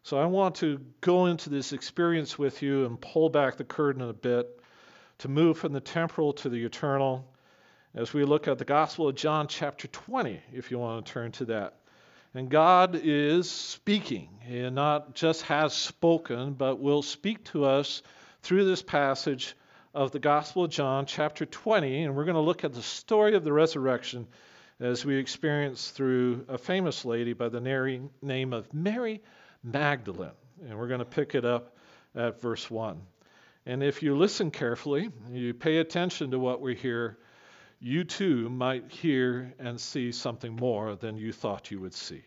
So 0.04 0.18
I 0.18 0.26
want 0.26 0.56
to 0.56 0.82
go 1.00 1.28
into 1.28 1.50
this 1.50 1.72
experience 1.72 2.38
with 2.38 2.62
you 2.62 2.86
and 2.86 3.00
pull 3.00 3.30
back 3.30 3.56
the 3.56 3.64
curtain 3.64 4.02
a 4.02 4.14
bit 4.14 4.60
to 5.20 5.28
move 5.28 5.58
from 5.58 5.74
the 5.74 5.80
temporal 5.80 6.34
to 6.34 6.50
the 6.50 6.64
eternal 6.66 7.26
as 7.96 8.14
we 8.14 8.26
look 8.26 8.48
at 8.48 8.58
the 8.58 8.66
Gospel 8.66 9.08
of 9.08 9.16
John, 9.16 9.48
chapter 9.48 9.88
20, 9.88 10.42
if 10.54 10.70
you 10.70 10.78
want 10.78 11.06
to 11.06 11.12
turn 11.12 11.32
to 11.34 11.46
that. 11.46 11.76
And 12.34 12.50
God 12.50 13.00
is 13.02 13.50
speaking, 13.50 14.28
and 14.46 14.76
not 14.76 15.16
just 15.16 15.44
has 15.44 15.74
spoken, 15.74 16.54
but 16.54 16.82
will 16.82 17.02
speak 17.02 17.46
to 17.46 17.64
us 17.64 18.04
through 18.42 18.66
this 18.66 18.82
passage 18.82 19.56
of 19.94 20.12
the 20.12 20.20
Gospel 20.20 20.66
of 20.66 20.72
John, 20.72 21.06
chapter 21.06 21.46
20. 21.46 22.04
And 22.04 22.16
we're 22.16 22.26
going 22.26 22.36
to 22.36 22.42
look 22.42 22.66
at 22.66 22.74
the 22.74 22.82
story 22.82 23.36
of 23.36 23.46
the 23.46 23.54
resurrection 23.54 24.28
as 24.82 25.06
we 25.06 25.16
experience 25.16 25.90
through 25.92 26.44
a 26.50 26.58
famous 26.58 27.06
lady 27.06 27.32
by 27.32 27.48
the 27.48 27.62
name 27.62 28.52
of 28.52 28.74
Mary 28.74 29.24
Magdalene. 29.64 30.32
And 30.68 30.78
we're 30.78 30.90
going 30.90 31.00
to 31.00 31.06
pick 31.06 31.36
it 31.36 31.46
up 31.46 31.78
at 32.14 32.42
verse 32.42 32.70
1. 32.70 33.00
And 33.66 33.82
if 33.82 34.04
you 34.04 34.16
listen 34.16 34.52
carefully, 34.52 35.10
you 35.32 35.54
pay 35.54 35.78
attention 35.78 36.32
to 36.32 36.40
what 36.40 36.62
we 36.62 36.76
hear, 36.76 37.18
you 37.80 38.04
too 38.04 38.50
might 38.50 38.92
hear 38.92 39.54
and 39.60 39.80
see 39.80 40.12
something 40.12 40.56
more 40.56 40.96
than 40.96 41.18
you 41.18 41.32
thought 41.32 41.72
you 41.72 41.80
would 41.80 41.94
see. 41.94 42.24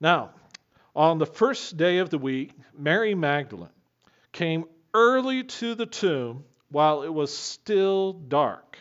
Now, 0.00 0.30
on 0.94 1.18
the 1.18 1.26
first 1.26 1.76
day 1.76 1.98
of 1.98 2.10
the 2.10 2.18
week, 2.18 2.52
Mary 2.76 3.14
Magdalene 3.14 3.68
came 4.32 4.64
early 4.92 5.44
to 5.44 5.74
the 5.74 5.86
tomb 5.86 6.44
while 6.70 7.02
it 7.02 7.12
was 7.12 7.36
still 7.36 8.12
dark 8.12 8.76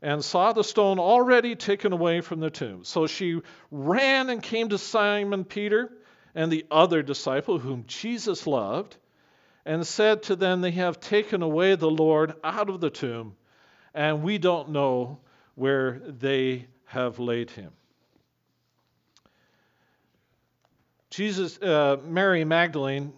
and 0.00 0.24
saw 0.24 0.52
the 0.52 0.64
stone 0.64 0.98
already 0.98 1.54
taken 1.54 1.92
away 1.92 2.20
from 2.20 2.40
the 2.40 2.50
tomb. 2.50 2.84
So 2.84 3.06
she 3.06 3.40
ran 3.70 4.30
and 4.30 4.42
came 4.42 4.70
to 4.70 4.78
Simon 4.78 5.44
Peter 5.44 5.92
and 6.34 6.50
the 6.50 6.64
other 6.70 7.02
disciple 7.02 7.58
whom 7.58 7.84
Jesus 7.86 8.46
loved 8.46 8.96
and 9.66 9.84
said 9.84 10.22
to 10.22 10.36
them, 10.36 10.60
They 10.60 10.70
have 10.70 11.00
taken 11.00 11.42
away 11.42 11.74
the 11.74 11.90
Lord 11.90 12.34
out 12.44 12.70
of 12.70 12.80
the 12.80 12.88
tomb, 12.88 13.34
and 13.92 14.22
we 14.22 14.38
don't 14.38 14.70
know 14.70 15.18
where 15.56 16.00
they 16.06 16.68
have 16.86 17.18
laid 17.18 17.50
him. 17.50 17.72
Jesus, 21.10 21.60
uh, 21.60 21.96
Mary 22.04 22.44
Magdalene 22.44 23.12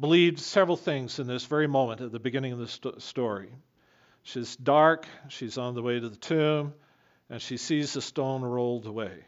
believed 0.00 0.40
several 0.40 0.76
things 0.76 1.20
in 1.20 1.28
this 1.28 1.44
very 1.44 1.68
moment 1.68 2.00
at 2.00 2.10
the 2.10 2.18
beginning 2.18 2.52
of 2.52 2.58
the 2.58 2.66
st- 2.66 3.00
story. 3.00 3.50
She's 4.24 4.56
dark, 4.56 5.06
she's 5.28 5.56
on 5.56 5.74
the 5.74 5.82
way 5.82 6.00
to 6.00 6.08
the 6.08 6.16
tomb, 6.16 6.74
and 7.30 7.40
she 7.40 7.56
sees 7.56 7.92
the 7.92 8.02
stone 8.02 8.42
rolled 8.42 8.86
away. 8.86 9.24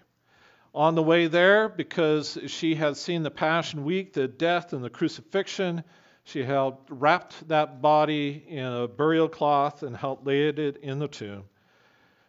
On 0.75 0.97
the 0.97 1.03
way 1.03 1.29
there, 1.29 1.69
because 1.69 2.37
she 2.49 2.75
had 2.75 2.97
seen 2.97 3.23
the 3.23 3.31
Passion 3.31 3.85
Week, 3.85 4.13
the 4.13 4.27
death 4.27 4.73
and 4.73 4.83
the 4.83 4.91
crucifixion, 4.91 5.85
she 6.29 6.45
helped 6.45 6.91
wrapped 6.91 7.49
that 7.49 7.81
body 7.81 8.45
in 8.49 8.65
a 8.65 8.87
burial 8.87 9.29
cloth 9.29 9.83
and 9.83 9.97
helped 9.97 10.27
laid 10.27 10.59
it 10.59 10.77
in 10.79 10.99
the 10.99 11.09
tomb. 11.09 11.45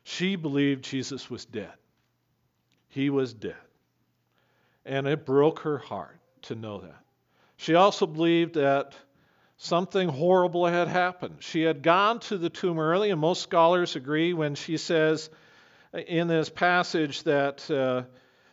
She 0.03 0.37
believed 0.37 0.85
Jesus 0.85 1.29
was 1.29 1.43
dead. 1.43 1.73
He 2.87 3.09
was 3.09 3.33
dead. 3.33 3.57
And 4.85 5.05
it 5.05 5.25
broke 5.25 5.59
her 5.59 5.77
heart 5.77 6.17
to 6.43 6.55
know 6.55 6.79
that. 6.79 7.03
She 7.57 7.75
also 7.75 8.07
believed 8.07 8.53
that 8.53 8.95
something 9.57 10.07
horrible 10.07 10.65
had 10.65 10.87
happened. 10.87 11.35
She 11.39 11.63
had 11.63 11.83
gone 11.83 12.21
to 12.21 12.37
the 12.37 12.49
tomb 12.49 12.79
early, 12.79 13.11
and 13.11 13.19
most 13.19 13.41
scholars 13.41 13.97
agree 13.97 14.33
when 14.33 14.55
she 14.55 14.77
says 14.77 15.29
in 15.93 16.29
this 16.29 16.49
passage 16.49 17.23
that 17.23 17.69
uh, 17.69 18.03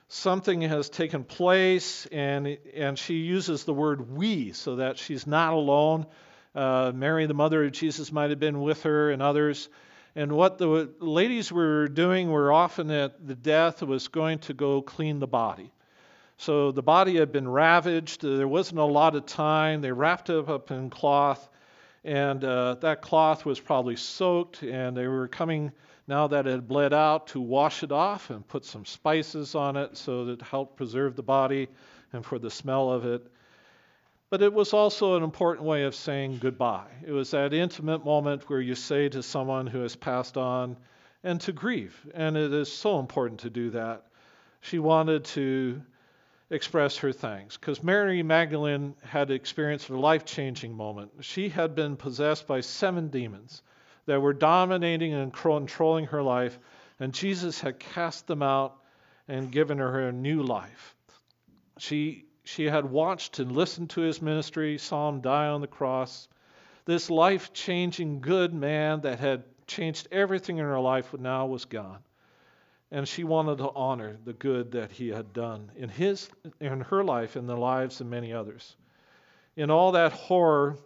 something 0.08 0.62
has 0.62 0.88
taken 0.88 1.25
place, 1.25 2.06
and, 2.06 2.58
and 2.75 2.98
she 2.98 3.14
uses 3.14 3.64
the 3.64 3.75
word 3.75 4.10
we 4.10 4.52
so 4.52 4.76
that 4.76 4.98
she's 4.98 5.26
not 5.26 5.52
alone. 5.52 6.06
Uh, 6.54 6.92
Mary, 6.94 7.26
the 7.26 7.34
mother 7.34 7.64
of 7.64 7.72
Jesus, 7.72 8.12
might 8.12 8.30
have 8.30 8.40
been 8.40 8.60
with 8.60 8.84
her, 8.84 9.10
and 9.10 9.20
others. 9.20 9.68
And 10.14 10.32
what 10.32 10.56
the 10.58 10.90
ladies 11.00 11.52
were 11.52 11.88
doing 11.88 12.30
were 12.30 12.52
often 12.52 12.90
at 12.90 13.26
the 13.26 13.34
death 13.34 13.82
was 13.82 14.08
going 14.08 14.38
to 14.40 14.54
go 14.54 14.80
clean 14.80 15.18
the 15.18 15.26
body. 15.26 15.72
So 16.38 16.70
the 16.70 16.82
body 16.82 17.16
had 17.16 17.32
been 17.32 17.48
ravaged. 17.48 18.22
There 18.22 18.48
wasn't 18.48 18.80
a 18.80 18.84
lot 18.84 19.14
of 19.14 19.26
time. 19.26 19.80
They 19.80 19.92
wrapped 19.92 20.30
it 20.30 20.48
up 20.48 20.70
in 20.70 20.90
cloth, 20.90 21.46
and 22.04 22.42
uh, 22.44 22.76
that 22.76 23.02
cloth 23.02 23.44
was 23.44 23.58
probably 23.58 23.96
soaked, 23.96 24.62
and 24.62 24.96
they 24.96 25.06
were 25.06 25.28
coming 25.28 25.72
now 26.08 26.26
that 26.28 26.46
it 26.46 26.50
had 26.50 26.68
bled 26.68 26.92
out 26.92 27.28
to 27.28 27.40
wash 27.40 27.82
it 27.82 27.92
off 27.92 28.30
and 28.30 28.46
put 28.46 28.64
some 28.64 28.84
spices 28.84 29.54
on 29.54 29.76
it 29.76 29.96
so 29.96 30.25
that 30.26 30.40
it 30.40 30.42
helped 30.42 30.76
preserve 30.76 31.16
the 31.16 31.22
body 31.22 31.68
and 32.12 32.25
for 32.25 32.38
the 32.38 32.50
smell 32.50 32.92
of 32.92 33.04
it. 33.04 33.26
But 34.30 34.42
it 34.42 34.52
was 34.52 34.72
also 34.72 35.16
an 35.16 35.22
important 35.22 35.66
way 35.66 35.84
of 35.84 35.94
saying 35.94 36.38
goodbye. 36.38 36.90
It 37.04 37.12
was 37.12 37.30
that 37.30 37.52
intimate 37.52 38.04
moment 38.04 38.48
where 38.48 38.60
you 38.60 38.75
say 38.75 39.08
to 39.08 39.22
someone 39.22 39.66
who 39.66 39.80
has 39.80 39.96
passed 39.96 40.36
on, 40.36 40.76
and 41.26 41.40
to 41.40 41.52
grieve. 41.52 42.06
And 42.14 42.36
it 42.36 42.52
is 42.52 42.70
so 42.70 43.00
important 43.00 43.40
to 43.40 43.50
do 43.50 43.70
that. 43.70 44.04
She 44.60 44.78
wanted 44.78 45.25
to 45.26 45.82
express 46.50 46.96
her 46.98 47.12
thanks 47.12 47.56
because 47.56 47.82
Mary 47.82 48.22
Magdalene 48.22 48.94
had 49.02 49.30
experienced 49.30 49.90
a 49.90 49.98
life 49.98 50.25
changing 50.25 50.75
moment. 50.75 51.10
She 51.20 51.48
had 51.48 51.75
been 51.75 51.96
possessed 51.96 52.46
by 52.46 52.60
seven 52.60 53.08
demons 53.08 53.62
that 54.06 54.22
were 54.22 54.32
dominating 54.32 55.12
and 55.12 55.32
controlling 55.32 56.06
her 56.06 56.22
life, 56.22 56.58
and 56.98 57.12
Jesus 57.12 57.60
had 57.60 57.78
cast 57.78 58.26
them 58.26 58.42
out 58.42 58.76
and 59.28 59.52
given 59.52 59.78
her 59.78 60.08
a 60.08 60.12
new 60.12 60.42
life. 60.42 60.94
She, 61.78 62.25
she 62.44 62.64
had 62.64 62.84
watched 62.90 63.38
and 63.38 63.52
listened 63.52 63.90
to 63.90 64.00
his 64.00 64.22
ministry, 64.22 64.78
saw 64.78 65.08
him 65.08 65.20
die 65.20 65.48
on 65.48 65.60
the 65.60 65.66
cross. 65.66 66.28
This 66.84 67.10
life 67.10 67.52
changing 67.52 68.20
good 68.20 68.54
man 68.54 69.00
that 69.02 69.18
had 69.18 69.44
changed 69.66 70.08
everything 70.12 70.58
in 70.58 70.64
her 70.64 70.80
life 70.80 71.12
now 71.18 71.46
was 71.46 71.64
gone. 71.64 71.98
And 72.92 73.06
she 73.06 73.25
wanted 73.25 73.58
to 73.58 73.70
honor 73.75 74.16
the 74.25 74.32
good 74.32 74.72
that 74.72 74.92
he 74.92 75.08
had 75.08 75.32
done 75.32 75.72
in 75.75 75.88
his 75.88 76.30
in 76.60 76.80
her 76.82 77.02
life 77.02 77.34
and 77.34 77.48
the 77.48 77.56
lives 77.56 78.00
of 78.00 78.06
many 78.06 78.32
others. 78.32 78.76
In 79.56 79.72
all 79.72 79.92
that 79.92 80.12
horror, 80.12 80.78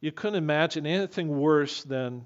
you 0.00 0.12
couldn't 0.12 0.38
imagine 0.38 0.86
anything 0.86 1.28
worse 1.36 1.82
than 1.82 2.24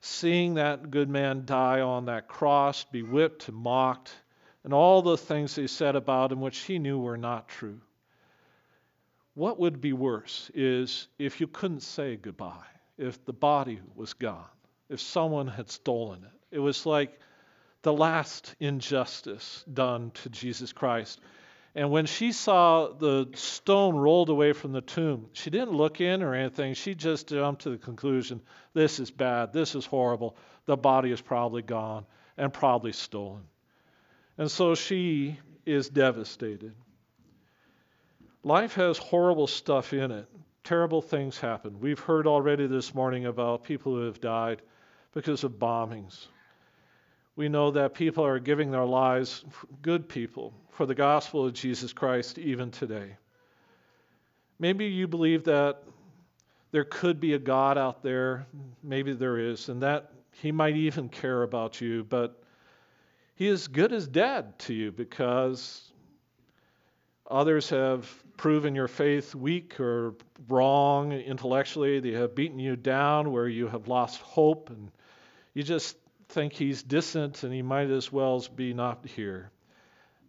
seeing 0.00 0.54
that 0.54 0.90
good 0.90 1.08
man 1.08 1.44
die 1.44 1.80
on 1.80 2.06
that 2.06 2.28
cross, 2.28 2.84
be 2.84 3.02
whipped 3.02 3.50
mocked, 3.50 4.14
and 4.64 4.72
all 4.72 5.02
the 5.02 5.16
things 5.16 5.54
they 5.54 5.66
said 5.66 5.96
about 5.96 6.32
him 6.32 6.40
which 6.40 6.58
he 6.58 6.78
knew 6.78 6.98
were 6.98 7.16
not 7.16 7.48
true. 7.48 7.80
What 9.34 9.58
would 9.58 9.80
be 9.80 9.92
worse 9.92 10.50
is 10.54 11.08
if 11.18 11.40
you 11.40 11.46
couldn't 11.46 11.82
say 11.82 12.16
goodbye, 12.16 12.66
if 12.96 13.24
the 13.24 13.32
body 13.32 13.80
was 13.94 14.12
gone 14.14 14.48
if 14.88 15.00
someone 15.00 15.48
had 15.48 15.70
stolen 15.70 16.24
it. 16.24 16.56
It 16.56 16.58
was 16.58 16.86
like 16.86 17.18
the 17.82 17.92
last 17.92 18.54
injustice 18.58 19.64
done 19.72 20.10
to 20.22 20.30
Jesus 20.30 20.72
Christ. 20.72 21.20
And 21.78 21.92
when 21.92 22.06
she 22.06 22.32
saw 22.32 22.88
the 22.88 23.28
stone 23.34 23.94
rolled 23.94 24.30
away 24.30 24.52
from 24.52 24.72
the 24.72 24.80
tomb, 24.80 25.28
she 25.32 25.48
didn't 25.48 25.76
look 25.76 26.00
in 26.00 26.24
or 26.24 26.34
anything. 26.34 26.74
She 26.74 26.96
just 26.96 27.28
jumped 27.28 27.62
to 27.62 27.70
the 27.70 27.78
conclusion 27.78 28.40
this 28.74 28.98
is 28.98 29.12
bad. 29.12 29.52
This 29.52 29.76
is 29.76 29.86
horrible. 29.86 30.36
The 30.66 30.76
body 30.76 31.12
is 31.12 31.20
probably 31.20 31.62
gone 31.62 32.04
and 32.36 32.52
probably 32.52 32.90
stolen. 32.90 33.44
And 34.38 34.50
so 34.50 34.74
she 34.74 35.38
is 35.64 35.88
devastated. 35.88 36.74
Life 38.42 38.74
has 38.74 38.98
horrible 38.98 39.46
stuff 39.46 39.92
in 39.92 40.10
it. 40.10 40.28
Terrible 40.64 41.00
things 41.00 41.38
happen. 41.38 41.78
We've 41.78 42.00
heard 42.00 42.26
already 42.26 42.66
this 42.66 42.92
morning 42.92 43.26
about 43.26 43.62
people 43.62 43.94
who 43.94 44.06
have 44.06 44.20
died 44.20 44.62
because 45.12 45.44
of 45.44 45.60
bombings. 45.60 46.26
We 47.38 47.48
know 47.48 47.70
that 47.70 47.94
people 47.94 48.26
are 48.26 48.40
giving 48.40 48.72
their 48.72 48.84
lives, 48.84 49.44
good 49.80 50.08
people, 50.08 50.52
for 50.70 50.86
the 50.86 50.94
gospel 50.96 51.46
of 51.46 51.52
Jesus 51.52 51.92
Christ 51.92 52.36
even 52.36 52.72
today. 52.72 53.16
Maybe 54.58 54.86
you 54.86 55.06
believe 55.06 55.44
that 55.44 55.84
there 56.72 56.82
could 56.82 57.20
be 57.20 57.34
a 57.34 57.38
God 57.38 57.78
out 57.78 58.02
there. 58.02 58.44
Maybe 58.82 59.12
there 59.12 59.38
is, 59.38 59.68
and 59.68 59.80
that 59.84 60.10
he 60.32 60.50
might 60.50 60.74
even 60.74 61.08
care 61.08 61.44
about 61.44 61.80
you, 61.80 62.02
but 62.02 62.42
he 63.36 63.46
is 63.46 63.68
good 63.68 63.92
as 63.92 64.08
dead 64.08 64.58
to 64.58 64.74
you 64.74 64.90
because 64.90 65.92
others 67.30 67.70
have 67.70 68.12
proven 68.36 68.74
your 68.74 68.88
faith 68.88 69.36
weak 69.36 69.78
or 69.78 70.16
wrong 70.48 71.12
intellectually. 71.12 72.00
They 72.00 72.14
have 72.14 72.34
beaten 72.34 72.58
you 72.58 72.74
down 72.74 73.30
where 73.30 73.46
you 73.46 73.68
have 73.68 73.86
lost 73.86 74.20
hope 74.22 74.70
and 74.70 74.90
you 75.54 75.62
just 75.62 75.96
think 76.28 76.52
he's 76.52 76.82
distant 76.82 77.42
and 77.42 77.52
he 77.52 77.62
might 77.62 77.90
as 77.90 78.12
well 78.12 78.44
be 78.54 78.74
not 78.74 79.06
here. 79.06 79.50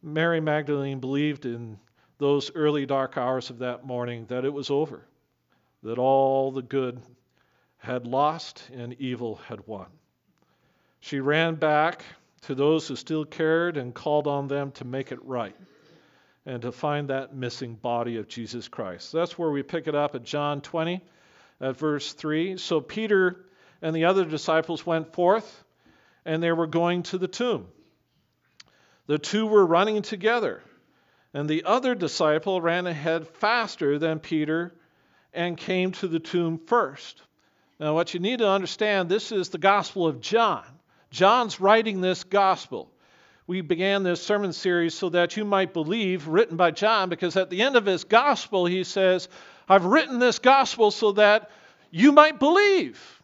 Mary 0.02 0.40
Magdalene 0.40 1.00
believed 1.00 1.46
in 1.46 1.78
those 2.18 2.52
early 2.56 2.86
dark 2.86 3.18
hours 3.18 3.50
of 3.50 3.60
that 3.60 3.86
morning 3.86 4.26
that 4.28 4.46
it 4.46 4.54
was 4.54 4.70
over, 4.70 5.06
that 5.84 5.98
all 5.98 6.52
the 6.52 6.62
good 6.62 7.02
had 7.78 8.08
lost 8.08 8.70
and 8.74 8.94
evil 9.00 9.36
had 9.48 9.66
won. 9.68 9.88
She 11.00 11.20
ran 11.20 11.56
back 11.56 12.04
to 12.42 12.56
those 12.56 12.88
who 12.88 12.96
still 12.96 13.26
cared 13.26 13.78
and 13.78 13.94
called 13.94 14.28
on 14.28 14.48
them 14.48 14.72
to 14.74 14.86
make 14.86 15.12
it 15.12 15.24
right 15.24 15.56
and 16.46 16.62
to 16.62 16.72
find 16.72 17.10
that 17.10 17.36
missing 17.36 17.76
body 17.76 18.18
of 18.18 18.28
Jesus 18.28 18.68
Christ. 18.68 19.12
That's 19.12 19.38
where 19.38 19.52
we 19.52 19.64
pick 19.64 19.88
it 19.88 19.96
up 19.96 20.16
at 20.16 20.24
John 20.24 20.62
20, 20.62 21.02
at 21.62 21.78
verse 21.78 22.14
3. 22.14 22.58
So 22.58 22.82
Peter 22.82 23.46
and 23.82 23.96
the 23.96 24.06
other 24.06 24.26
disciples 24.26 24.86
went 24.86 25.14
forth, 25.14 25.64
and 26.26 26.42
they 26.42 26.52
were 26.52 26.68
going 26.68 27.04
to 27.04 27.18
the 27.18 27.28
tomb. 27.28 27.68
The 29.08 29.18
two 29.18 29.48
were 29.48 29.66
running 29.66 30.02
together, 30.02 30.62
and 31.34 31.50
the 31.50 31.64
other 31.64 31.96
disciple 31.96 32.62
ran 32.62 32.88
ahead 32.88 33.28
faster 33.28 33.98
than 33.98 34.20
Peter 34.20 34.74
and 35.34 35.58
came 35.58 35.92
to 35.94 36.08
the 36.08 36.20
tomb 36.20 36.60
first. 36.60 37.22
Now, 37.80 37.96
what 37.96 38.14
you 38.14 38.20
need 38.20 38.40
to 38.40 38.50
understand 38.50 39.10
this 39.10 39.32
is 39.32 39.50
the 39.50 39.58
Gospel 39.58 40.06
of 40.06 40.22
John. 40.22 40.64
John's 41.12 41.60
writing 41.60 42.02
this 42.02 42.24
Gospel. 42.24 42.92
We 43.48 43.62
began 43.62 44.04
this 44.04 44.22
sermon 44.22 44.54
series 44.54 44.94
so 44.94 45.10
that 45.10 45.38
you 45.38 45.44
might 45.44 45.74
believe, 45.74 46.28
written 46.28 46.56
by 46.56 46.72
John, 46.72 47.10
because 47.10 47.36
at 47.36 47.50
the 47.50 47.64
end 47.64 47.76
of 47.76 47.86
his 47.86 48.04
Gospel, 48.04 48.66
he 48.66 48.84
says, 48.84 49.28
I've 49.68 49.86
written 49.86 50.20
this 50.20 50.38
Gospel 50.40 50.92
so 50.92 51.14
that 51.14 51.50
you 51.90 52.12
might 52.12 52.38
believe. 52.38 53.19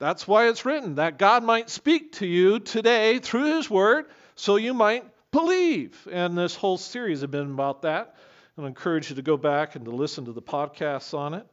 That's 0.00 0.26
why 0.26 0.48
it's 0.48 0.64
written, 0.64 0.94
that 0.94 1.18
God 1.18 1.44
might 1.44 1.68
speak 1.68 2.12
to 2.14 2.26
you 2.26 2.58
today 2.58 3.18
through 3.18 3.56
His 3.56 3.68
Word 3.68 4.06
so 4.34 4.56
you 4.56 4.72
might 4.72 5.04
believe. 5.30 6.08
And 6.10 6.36
this 6.36 6.56
whole 6.56 6.78
series 6.78 7.20
has 7.20 7.30
been 7.30 7.52
about 7.52 7.82
that. 7.82 8.16
I 8.58 8.66
encourage 8.66 9.10
you 9.10 9.16
to 9.16 9.22
go 9.22 9.36
back 9.36 9.76
and 9.76 9.84
to 9.84 9.90
listen 9.90 10.24
to 10.24 10.32
the 10.32 10.42
podcasts 10.42 11.12
on 11.12 11.34
it. 11.34 11.46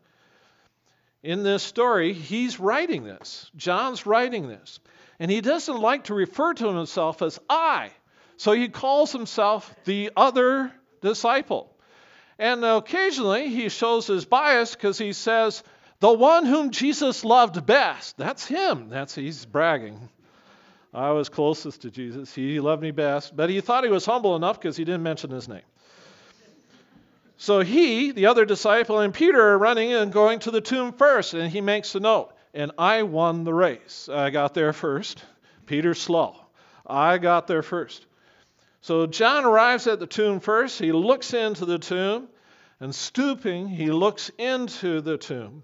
In 1.23 1.43
this 1.43 1.61
story, 1.61 2.13
he's 2.13 2.57
writing 2.57 3.03
this. 3.03 3.51
John's 3.57 4.05
writing 4.05 4.47
this. 4.47 4.79
And 5.19 5.29
he 5.29 5.41
doesn't 5.41 5.79
like 5.79 6.05
to 6.05 6.13
refer 6.13 6.53
to 6.53 6.67
himself 6.67 7.21
as 7.21 7.39
I. 7.49 7.91
So 8.37 8.53
he 8.53 8.69
calls 8.69 9.11
himself 9.11 9.75
the 9.83 10.11
other 10.15 10.71
disciple. 11.01 11.75
And 12.39 12.63
occasionally 12.63 13.49
he 13.49 13.67
shows 13.67 14.07
his 14.07 14.23
bias 14.23 14.73
because 14.73 14.97
he 14.97 15.11
says, 15.11 15.63
the 15.99 16.13
one 16.13 16.45
whom 16.45 16.71
Jesus 16.71 17.25
loved 17.25 17.65
best. 17.65 18.17
That's 18.17 18.45
him. 18.45 18.89
That's 18.89 19.15
he's 19.15 19.45
bragging. 19.45 20.09
I 20.93 21.11
was 21.11 21.29
closest 21.29 21.81
to 21.81 21.91
Jesus. 21.91 22.33
He 22.33 22.59
loved 22.59 22.81
me 22.81 22.91
best, 22.91 23.35
but 23.35 23.49
he 23.49 23.61
thought 23.61 23.83
he 23.83 23.89
was 23.89 24.05
humble 24.05 24.35
enough 24.35 24.59
because 24.59 24.77
he 24.77 24.85
didn't 24.85 25.03
mention 25.03 25.31
his 25.31 25.47
name. 25.47 25.61
So 27.37 27.59
he, 27.59 28.11
the 28.11 28.27
other 28.27 28.45
disciple, 28.45 28.99
and 28.99 29.13
Peter 29.13 29.39
are 29.39 29.57
running 29.57 29.93
and 29.93 30.11
going 30.11 30.39
to 30.39 30.51
the 30.51 30.61
tomb 30.61 30.93
first, 30.93 31.33
and 31.33 31.51
he 31.51 31.61
makes 31.61 31.93
a 31.93 31.99
note. 31.99 32.33
And 32.53 32.71
I 32.77 33.03
won 33.03 33.43
the 33.43 33.53
race. 33.53 34.09
I 34.11 34.31
got 34.31 34.53
there 34.53 34.73
first. 34.73 35.23
Peter's 35.67 36.01
slow. 36.01 36.35
I 36.85 37.19
got 37.19 37.45
there 37.45 37.61
first. 37.61 38.05
So 38.81 39.05
John 39.05 39.45
arrives 39.45 39.85
at 39.85 39.99
the 39.99 40.07
tomb 40.07 40.39
first. 40.39 40.79
He 40.79 40.91
looks 40.91 41.33
into 41.33 41.65
the 41.65 41.77
tomb, 41.77 42.27
and 42.79 42.93
stooping, 42.93 43.67
he 43.67 43.91
looks 43.91 44.31
into 44.37 45.01
the 45.01 45.17
tomb 45.17 45.63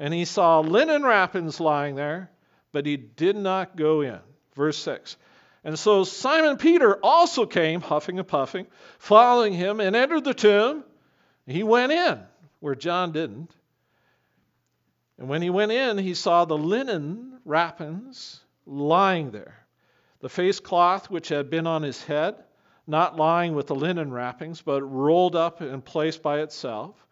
and 0.00 0.14
he 0.14 0.24
saw 0.24 0.60
linen 0.60 1.04
wrappings 1.04 1.60
lying 1.60 1.94
there, 1.94 2.30
but 2.72 2.86
he 2.86 2.96
did 2.96 3.36
not 3.36 3.76
go 3.76 4.00
in. 4.00 4.18
Verse 4.56 4.78
6. 4.78 5.16
And 5.62 5.78
so 5.78 6.04
Simon 6.04 6.56
Peter 6.56 6.98
also 7.02 7.44
came, 7.44 7.82
huffing 7.82 8.18
and 8.18 8.26
puffing, 8.26 8.66
following 8.98 9.52
him, 9.52 9.78
and 9.78 9.94
entered 9.94 10.24
the 10.24 10.32
tomb. 10.32 10.84
He 11.46 11.62
went 11.62 11.92
in 11.92 12.18
where 12.60 12.74
John 12.74 13.12
didn't. 13.12 13.54
And 15.18 15.28
when 15.28 15.42
he 15.42 15.50
went 15.50 15.70
in, 15.70 15.98
he 15.98 16.14
saw 16.14 16.46
the 16.46 16.56
linen 16.56 17.38
wrappings 17.44 18.40
lying 18.64 19.32
there. 19.32 19.66
The 20.20 20.30
face 20.30 20.60
cloth 20.60 21.10
which 21.10 21.28
had 21.28 21.50
been 21.50 21.66
on 21.66 21.82
his 21.82 22.02
head, 22.02 22.36
not 22.86 23.16
lying 23.16 23.54
with 23.54 23.66
the 23.66 23.74
linen 23.74 24.10
wrappings, 24.10 24.62
but 24.62 24.82
rolled 24.82 25.36
up 25.36 25.60
and 25.60 25.84
placed 25.84 26.22
by 26.22 26.40
itself. 26.40 27.06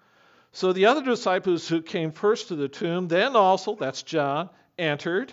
So 0.58 0.72
the 0.72 0.86
other 0.86 1.04
disciples 1.04 1.68
who 1.68 1.82
came 1.82 2.10
first 2.10 2.48
to 2.48 2.56
the 2.56 2.66
tomb, 2.66 3.06
then 3.06 3.36
also, 3.36 3.76
that's 3.76 4.02
John, 4.02 4.50
entered, 4.76 5.32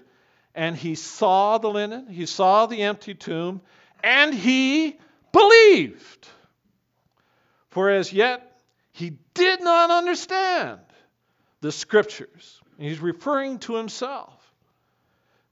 and 0.54 0.76
he 0.78 0.94
saw 0.94 1.58
the 1.58 1.68
linen, 1.68 2.08
he 2.08 2.28
saw 2.28 2.68
the 2.68 2.84
empty 2.84 3.16
tomb, 3.16 3.62
and 4.04 4.36
he 4.36 5.00
believed. 5.32 6.28
For 7.72 7.90
as 7.90 8.14
yet 8.14 8.62
he 8.92 9.18
did 9.34 9.62
not 9.62 9.90
understand 9.90 10.82
the 11.60 11.72
scriptures. 11.72 12.62
He's 12.78 13.00
referring 13.00 13.58
to 13.62 13.74
himself 13.74 14.54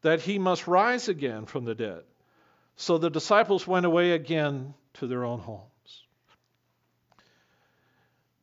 that 0.03 0.21
he 0.21 0.37
must 0.37 0.67
rise 0.67 1.09
again 1.09 1.47
from 1.47 1.65
the 1.65 1.73
dead. 1.73 2.03
So 2.75 2.99
the 2.99 3.09
disciples 3.09 3.65
went 3.65 3.87
away 3.87 4.11
again 4.11 4.75
to 4.99 5.07
their 5.07 5.23
own 5.23 5.39
home. 5.39 5.72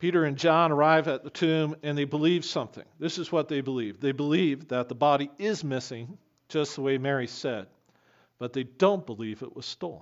Peter 0.01 0.25
and 0.25 0.35
John 0.35 0.71
arrive 0.71 1.07
at 1.07 1.23
the 1.23 1.29
tomb 1.29 1.75
and 1.83 1.95
they 1.95 2.05
believe 2.05 2.43
something. 2.43 2.83
This 2.97 3.19
is 3.19 3.31
what 3.31 3.49
they 3.49 3.61
believe. 3.61 3.99
They 3.99 4.13
believe 4.13 4.69
that 4.69 4.89
the 4.89 4.95
body 4.95 5.29
is 5.37 5.63
missing, 5.63 6.17
just 6.49 6.73
the 6.73 6.81
way 6.81 6.97
Mary 6.97 7.27
said. 7.27 7.67
but 8.39 8.51
they 8.51 8.63
don't 8.63 9.05
believe 9.05 9.43
it 9.43 9.55
was 9.55 9.67
stolen. 9.67 10.01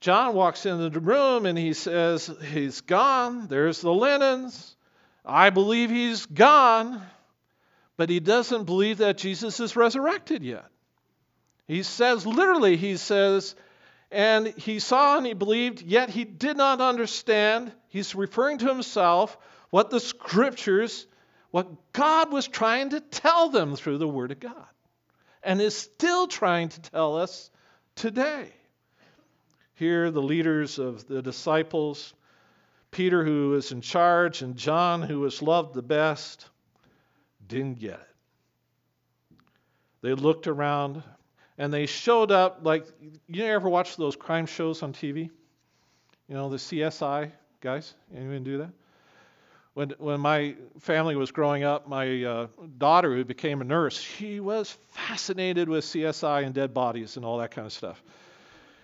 John 0.00 0.34
walks 0.34 0.66
into 0.66 0.90
the 0.90 0.98
room 0.98 1.46
and 1.46 1.56
he 1.56 1.72
says, 1.72 2.28
He's 2.50 2.80
gone. 2.80 3.46
There's 3.46 3.80
the 3.80 3.94
linens. 3.94 4.74
I 5.24 5.50
believe 5.50 5.90
he's 5.90 6.26
gone. 6.26 7.00
But 7.96 8.10
he 8.10 8.18
doesn't 8.18 8.64
believe 8.64 8.98
that 8.98 9.18
Jesus 9.18 9.60
is 9.60 9.76
resurrected 9.76 10.42
yet. 10.42 10.66
He 11.68 11.84
says, 11.84 12.26
literally, 12.26 12.76
he 12.76 12.96
says, 12.96 13.54
and 14.14 14.46
he 14.46 14.78
saw 14.78 15.16
and 15.16 15.26
he 15.26 15.34
believed, 15.34 15.82
yet 15.82 16.08
he 16.08 16.24
did 16.24 16.56
not 16.56 16.80
understand. 16.80 17.72
He's 17.88 18.14
referring 18.14 18.58
to 18.58 18.68
himself, 18.68 19.36
what 19.70 19.90
the 19.90 19.98
scriptures, 19.98 21.08
what 21.50 21.92
God 21.92 22.32
was 22.32 22.46
trying 22.46 22.90
to 22.90 23.00
tell 23.00 23.48
them 23.48 23.74
through 23.74 23.98
the 23.98 24.06
Word 24.06 24.30
of 24.30 24.38
God, 24.38 24.68
and 25.42 25.60
is 25.60 25.76
still 25.76 26.28
trying 26.28 26.68
to 26.68 26.80
tell 26.80 27.16
us 27.16 27.50
today. 27.96 28.52
Here, 29.74 30.12
the 30.12 30.22
leaders 30.22 30.78
of 30.78 31.08
the 31.08 31.20
disciples, 31.20 32.14
Peter, 32.92 33.24
who 33.24 33.50
was 33.50 33.72
in 33.72 33.80
charge, 33.80 34.42
and 34.42 34.54
John, 34.54 35.02
who 35.02 35.18
was 35.18 35.42
loved 35.42 35.74
the 35.74 35.82
best, 35.82 36.48
didn't 37.48 37.80
get 37.80 37.94
it. 37.94 39.36
They 40.02 40.14
looked 40.14 40.46
around 40.46 41.02
and 41.58 41.72
they 41.72 41.86
showed 41.86 42.30
up 42.30 42.60
like 42.62 42.86
you 43.28 43.44
ever 43.44 43.68
watch 43.68 43.96
those 43.96 44.16
crime 44.16 44.46
shows 44.46 44.82
on 44.82 44.92
TV? 44.92 45.30
You 46.28 46.34
know, 46.34 46.48
the 46.48 46.56
CSI 46.56 47.30
guys? 47.60 47.94
Anyone 48.14 48.44
do 48.44 48.58
that? 48.58 48.70
When, 49.74 49.90
when 49.98 50.20
my 50.20 50.54
family 50.78 51.16
was 51.16 51.32
growing 51.32 51.64
up, 51.64 51.88
my 51.88 52.22
uh, 52.22 52.46
daughter, 52.78 53.12
who 53.12 53.24
became 53.24 53.60
a 53.60 53.64
nurse, 53.64 53.98
she 53.98 54.38
was 54.38 54.70
fascinated 54.90 55.68
with 55.68 55.84
CSI 55.84 56.44
and 56.44 56.54
dead 56.54 56.72
bodies 56.72 57.16
and 57.16 57.24
all 57.24 57.38
that 57.38 57.50
kind 57.50 57.66
of 57.66 57.72
stuff. 57.72 58.00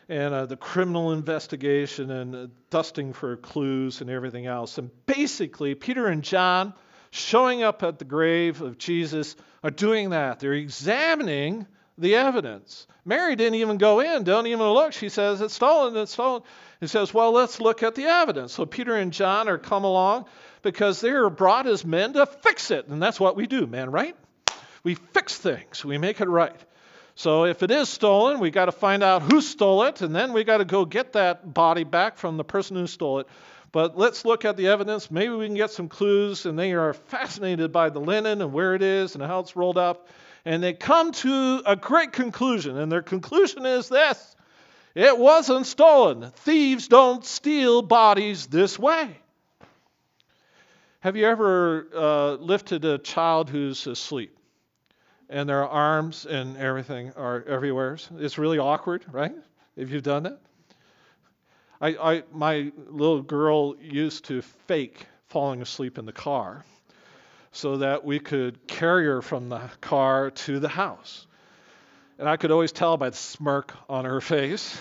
And 0.09 0.35
uh, 0.35 0.47
the 0.47 0.57
criminal 0.57 1.13
investigation 1.13 2.11
and 2.11 2.35
uh, 2.35 2.47
dusting 2.71 3.13
for 3.13 3.37
clues 3.37 4.01
and 4.01 4.11
everything 4.11 4.47
else. 4.47 4.79
And 4.79 4.91
basically, 5.07 5.77
Peter 5.77 6.09
and 6.09 6.25
John 6.25 6.75
showing 7.13 7.63
up 7.63 7.85
at 7.85 8.01
the 8.01 8.05
grave 8.05 8.61
of 8.61 8.77
Jesus 8.77 9.37
are 9.63 9.71
doing 9.71 10.11
that. 10.11 10.41
They're 10.41 10.55
examining 10.55 11.69
the 12.01 12.17
evidence. 12.17 12.87
Mary 13.05 13.37
didn't 13.37 13.57
even 13.57 13.79
go 13.79 14.01
in, 14.01 14.25
don't 14.25 14.47
even 14.47 14.67
look. 14.67 14.93
She 14.93 15.09
says, 15.09 15.41
It's 15.41 15.55
stolen, 15.55 15.97
it's 15.97 16.13
stolen. 16.13 16.43
He 16.81 16.87
says, 16.87 17.15
Well, 17.15 17.33
let's 17.33 17.61
look 17.61 17.83
at 17.83 17.95
the 17.95 18.05
evidence. 18.05 18.53
So 18.53 18.67
Peter 18.67 18.95
and 18.97 19.13
John 19.13 19.49
are 19.49 19.59
come 19.59 19.85
along 19.85 20.27
because 20.63 21.01
they 21.01 21.11
are 21.11 21.31
brought 21.31 21.67
as 21.67 21.85
men 21.85 22.15
to 22.15 22.27
fix 22.27 22.71
it. 22.71 22.89
And 22.89 23.03
that's 23.03 23.21
what 23.21 23.37
we 23.37 23.47
do, 23.47 23.67
man, 23.67 23.91
right? 23.91 24.17
We 24.83 24.95
fix 24.95 25.37
things, 25.37 25.85
we 25.85 25.99
make 25.99 26.21
it 26.21 26.29
right. 26.29 26.59
So 27.15 27.45
if 27.45 27.63
it 27.63 27.71
is 27.71 27.89
stolen, 27.89 28.41
we 28.41 28.51
got 28.51 28.67
to 28.67 28.73
find 28.73 29.03
out 29.03 29.23
who 29.23 29.43
stole 29.43 29.83
it, 29.85 30.01
and 30.01 30.15
then 30.15 30.33
we 30.33 30.43
got 30.43 30.59
to 30.59 30.65
go 30.65 30.87
get 30.87 31.13
that 31.13 31.53
body 31.53 31.85
back 31.85 32.17
from 32.17 32.39
the 32.39 32.45
person 32.45 32.77
who 32.77 32.87
stole 32.87 33.19
it. 33.19 33.27
But 33.73 33.97
let's 33.97 34.25
look 34.25 34.45
at 34.45 34.57
the 34.57 34.69
evidence. 34.69 35.11
Maybe 35.11 35.33
we 35.33 35.47
can 35.47 35.55
get 35.55 35.71
some 35.71 35.89
clues. 35.89 36.45
And 36.47 36.59
they 36.59 36.73
are 36.73 36.93
fascinated 36.93 37.73
by 37.73 37.91
the 37.91 38.01
linen 38.01 38.43
and 38.43 38.53
where 38.53 38.75
it 38.75 38.83
is 38.83 39.15
and 39.15 39.23
how 39.23 39.41
it's 39.41 39.55
rolled 39.55 39.79
up. 39.79 40.09
And 40.45 40.63
they 40.63 40.73
come 40.73 41.13
to 41.13 41.63
a 41.67 41.77
great 41.77 42.13
conclusion. 42.13 42.79
And 42.79 42.91
their 42.91 43.03
conclusion 43.03 43.67
is 43.67 43.89
this 43.89 44.37
it 44.95 45.17
wasn't 45.17 45.67
stolen. 45.67 46.31
Thieves 46.31 46.89
don't 46.89 47.25
steal 47.25 47.83
bodies 47.83 48.47
this 48.47 48.79
way. 48.79 49.17
Have 51.01 51.17
you 51.17 51.27
ever 51.27 51.87
uh, 51.95 52.33
lifted 52.35 52.85
a 52.85 52.99
child 52.99 53.49
who's 53.49 53.87
asleep 53.87 54.37
and 55.29 55.49
their 55.49 55.67
arms 55.67 56.27
and 56.27 56.57
everything 56.57 57.13
are 57.17 57.43
everywhere? 57.47 57.97
It's 58.19 58.37
really 58.37 58.59
awkward, 58.59 59.05
right? 59.11 59.33
If 59.77 59.91
you've 59.91 60.03
done 60.03 60.25
that. 60.25 60.41
I, 61.81 61.89
I, 61.89 62.23
my 62.33 62.73
little 62.89 63.23
girl 63.23 63.77
used 63.81 64.27
to 64.27 64.43
fake 64.43 65.07
falling 65.29 65.63
asleep 65.63 65.97
in 65.97 66.05
the 66.05 66.13
car 66.13 66.65
so 67.53 67.79
that 67.79 68.05
we 68.05 68.19
could 68.19 68.67
carry 68.67 69.07
her 69.07 69.23
from 69.23 69.49
the 69.49 69.61
car 69.81 70.31
to 70.31 70.61
the 70.61 70.69
house. 70.69 71.27
And 72.19 72.29
I 72.29 72.37
could 72.37 72.51
always 72.51 72.73
tell 72.73 72.97
by 72.97 73.11
the 73.11 73.17
smirk 73.17 73.75
on 73.89 74.05
her 74.05 74.21
face 74.21 74.79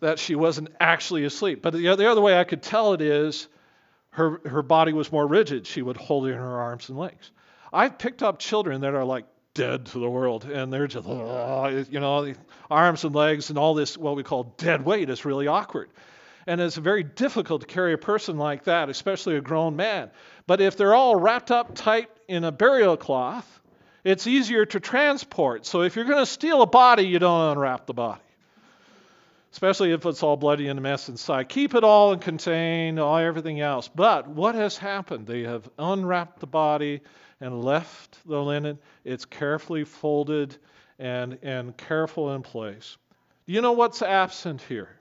that 0.00 0.18
she 0.18 0.34
wasn't 0.34 0.70
actually 0.80 1.24
asleep. 1.24 1.62
But 1.62 1.72
the, 1.72 1.94
the 1.96 2.10
other 2.10 2.20
way 2.20 2.38
I 2.38 2.44
could 2.44 2.62
tell 2.62 2.92
it 2.92 3.00
is 3.00 3.48
her, 4.10 4.40
her 4.46 4.62
body 4.62 4.92
was 4.92 5.12
more 5.12 5.26
rigid. 5.26 5.66
She 5.66 5.82
would 5.82 5.96
hold 5.96 6.26
it 6.26 6.30
in 6.30 6.38
her 6.38 6.60
arms 6.60 6.88
and 6.88 6.98
legs. 6.98 7.30
I've 7.72 7.98
picked 7.98 8.22
up 8.22 8.38
children 8.38 8.80
that 8.80 8.94
are 8.94 9.04
like 9.04 9.26
dead 9.54 9.86
to 9.86 9.98
the 9.98 10.08
world, 10.08 10.44
and 10.44 10.72
they're 10.72 10.86
just, 10.86 11.06
you 11.06 12.00
know, 12.00 12.34
arms 12.70 13.04
and 13.04 13.14
legs 13.14 13.50
and 13.50 13.58
all 13.58 13.74
this, 13.74 13.96
what 13.96 14.16
we 14.16 14.22
call 14.22 14.54
dead 14.56 14.84
weight, 14.84 15.10
is 15.10 15.24
really 15.24 15.46
awkward. 15.46 15.90
And 16.50 16.60
it's 16.60 16.74
very 16.74 17.04
difficult 17.04 17.60
to 17.60 17.66
carry 17.68 17.92
a 17.92 17.96
person 17.96 18.36
like 18.36 18.64
that, 18.64 18.88
especially 18.88 19.36
a 19.36 19.40
grown 19.40 19.76
man. 19.76 20.10
But 20.48 20.60
if 20.60 20.76
they're 20.76 20.96
all 20.96 21.14
wrapped 21.14 21.52
up 21.52 21.76
tight 21.76 22.10
in 22.26 22.42
a 22.42 22.50
burial 22.50 22.96
cloth, 22.96 23.46
it's 24.02 24.26
easier 24.26 24.66
to 24.66 24.80
transport. 24.80 25.64
So 25.64 25.82
if 25.82 25.94
you're 25.94 26.06
going 26.06 26.18
to 26.18 26.26
steal 26.26 26.60
a 26.62 26.66
body, 26.66 27.04
you 27.04 27.20
don't 27.20 27.52
unwrap 27.52 27.86
the 27.86 27.94
body. 27.94 28.20
Especially 29.52 29.92
if 29.92 30.04
it's 30.04 30.24
all 30.24 30.36
bloody 30.36 30.66
and 30.66 30.76
a 30.76 30.82
mess 30.82 31.08
inside. 31.08 31.48
Keep 31.48 31.76
it 31.76 31.84
all 31.84 32.14
and 32.14 32.20
contain 32.20 32.98
all 32.98 33.16
everything 33.16 33.60
else. 33.60 33.86
But 33.86 34.26
what 34.26 34.56
has 34.56 34.76
happened? 34.76 35.28
They 35.28 35.44
have 35.44 35.70
unwrapped 35.78 36.40
the 36.40 36.48
body 36.48 37.02
and 37.40 37.62
left 37.62 38.18
the 38.26 38.42
linen. 38.42 38.80
It's 39.04 39.24
carefully 39.24 39.84
folded 39.84 40.56
and, 40.98 41.38
and 41.42 41.76
careful 41.76 42.34
in 42.34 42.42
place. 42.42 42.96
You 43.46 43.60
know 43.60 43.70
what's 43.70 44.02
absent 44.02 44.62
here? 44.62 44.99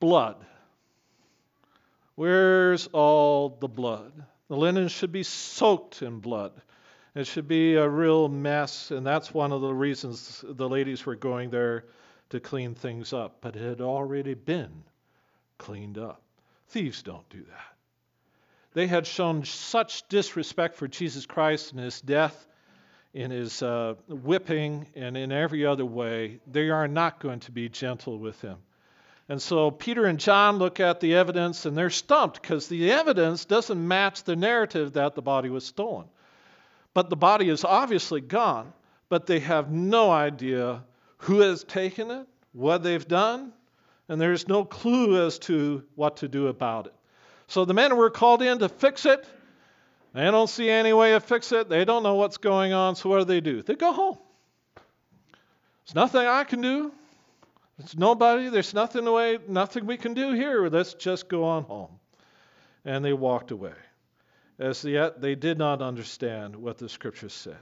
Blood. 0.00 0.36
Where's 2.14 2.86
all 2.88 3.50
the 3.60 3.68
blood? 3.68 4.12
The 4.48 4.56
linen 4.56 4.88
should 4.88 5.12
be 5.12 5.22
soaked 5.22 6.02
in 6.02 6.20
blood. 6.20 6.52
It 7.14 7.26
should 7.26 7.48
be 7.48 7.76
a 7.76 7.88
real 7.88 8.28
mess, 8.28 8.90
and 8.90 9.06
that's 9.06 9.32
one 9.32 9.52
of 9.52 9.62
the 9.62 9.72
reasons 9.72 10.44
the 10.46 10.68
ladies 10.68 11.06
were 11.06 11.16
going 11.16 11.50
there 11.50 11.84
to 12.30 12.40
clean 12.40 12.74
things 12.74 13.12
up. 13.12 13.38
But 13.40 13.56
it 13.56 13.62
had 13.62 13.80
already 13.80 14.34
been 14.34 14.84
cleaned 15.58 15.98
up. 15.98 16.22
Thieves 16.68 17.02
don't 17.02 17.28
do 17.30 17.42
that. 17.42 17.76
They 18.74 18.86
had 18.86 19.06
shown 19.06 19.44
such 19.44 20.06
disrespect 20.08 20.74
for 20.74 20.86
Jesus 20.86 21.24
Christ 21.24 21.72
and 21.72 21.80
his 21.80 22.00
death, 22.00 22.46
in 23.14 23.30
his 23.30 23.62
uh, 23.62 23.94
whipping, 24.08 24.86
and 24.94 25.16
in 25.16 25.32
every 25.32 25.64
other 25.64 25.86
way. 25.86 26.40
They 26.46 26.68
are 26.68 26.86
not 26.86 27.18
going 27.18 27.40
to 27.40 27.52
be 27.52 27.70
gentle 27.70 28.18
with 28.18 28.38
him. 28.42 28.58
And 29.28 29.42
so 29.42 29.70
Peter 29.70 30.06
and 30.06 30.20
John 30.20 30.58
look 30.58 30.78
at 30.78 31.00
the 31.00 31.16
evidence 31.16 31.66
and 31.66 31.76
they're 31.76 31.90
stumped 31.90 32.40
because 32.40 32.68
the 32.68 32.92
evidence 32.92 33.44
doesn't 33.44 33.88
match 33.88 34.22
the 34.22 34.36
narrative 34.36 34.92
that 34.92 35.14
the 35.14 35.22
body 35.22 35.50
was 35.50 35.66
stolen. 35.66 36.06
But 36.94 37.10
the 37.10 37.16
body 37.16 37.48
is 37.48 37.64
obviously 37.64 38.20
gone, 38.20 38.72
but 39.08 39.26
they 39.26 39.40
have 39.40 39.70
no 39.70 40.10
idea 40.10 40.84
who 41.18 41.40
has 41.40 41.64
taken 41.64 42.10
it, 42.10 42.26
what 42.52 42.82
they've 42.82 43.06
done, 43.06 43.52
and 44.08 44.20
there's 44.20 44.46
no 44.46 44.64
clue 44.64 45.26
as 45.26 45.38
to 45.40 45.82
what 45.96 46.18
to 46.18 46.28
do 46.28 46.46
about 46.46 46.86
it. 46.86 46.94
So 47.48 47.64
the 47.64 47.74
men 47.74 47.96
were 47.96 48.10
called 48.10 48.42
in 48.42 48.58
to 48.60 48.68
fix 48.68 49.06
it. 49.06 49.26
They 50.14 50.24
don't 50.24 50.48
see 50.48 50.70
any 50.70 50.92
way 50.92 51.12
to 51.12 51.20
fix 51.20 51.52
it. 51.52 51.68
They 51.68 51.84
don't 51.84 52.02
know 52.02 52.14
what's 52.14 52.38
going 52.38 52.72
on. 52.72 52.96
So 52.96 53.10
what 53.10 53.18
do 53.18 53.24
they 53.24 53.40
do? 53.40 53.62
They 53.62 53.74
go 53.74 53.92
home. 53.92 54.18
There's 55.84 55.94
nothing 55.94 56.22
I 56.22 56.44
can 56.44 56.60
do. 56.62 56.92
There's 57.78 57.96
nobody. 57.96 58.48
There's 58.48 58.74
nothing 58.74 59.10
way. 59.10 59.38
Nothing 59.46 59.86
we 59.86 59.96
can 59.96 60.14
do 60.14 60.32
here. 60.32 60.68
Let's 60.68 60.94
just 60.94 61.28
go 61.28 61.44
on 61.44 61.64
home. 61.64 61.98
And 62.84 63.04
they 63.04 63.12
walked 63.12 63.50
away, 63.50 63.74
as 64.58 64.84
yet 64.84 65.20
they 65.20 65.34
did 65.34 65.58
not 65.58 65.82
understand 65.82 66.56
what 66.56 66.78
the 66.78 66.88
Scripture 66.88 67.28
says. 67.28 67.56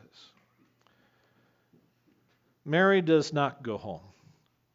Mary 2.64 3.00
does 3.02 3.32
not 3.32 3.62
go 3.62 3.76
home. 3.76 4.00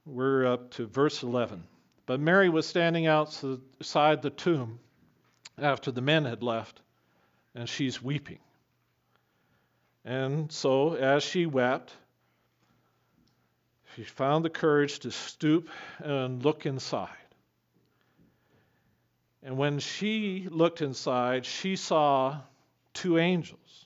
We're 0.06 0.46
up 0.46 0.72
to 0.72 0.88
verse 0.88 1.24
11. 1.24 1.64
But 2.06 2.20
Mary 2.20 2.50
was 2.50 2.66
standing 2.66 3.06
outside 3.06 4.22
the 4.22 4.32
tomb 4.36 4.80
after 5.58 5.92
the 5.92 6.02
men 6.02 6.26
had 6.26 6.42
left, 6.42 6.82
and 7.54 7.70
she's 7.70 8.02
weeping. 8.02 8.40
And 10.04 10.52
so, 10.52 10.96
as 10.96 11.22
she 11.22 11.46
wept, 11.46 11.94
she 13.96 14.04
found 14.04 14.46
the 14.46 14.50
courage 14.50 15.00
to 15.00 15.12
stoop 15.12 15.70
and 16.00 16.44
look 16.44 16.66
inside. 16.66 17.10
And 19.42 19.58
when 19.58 19.80
she 19.80 20.48
looked 20.50 20.82
inside, 20.82 21.46
she 21.46 21.76
saw 21.76 22.42
two 22.94 23.18
angels 23.18 23.86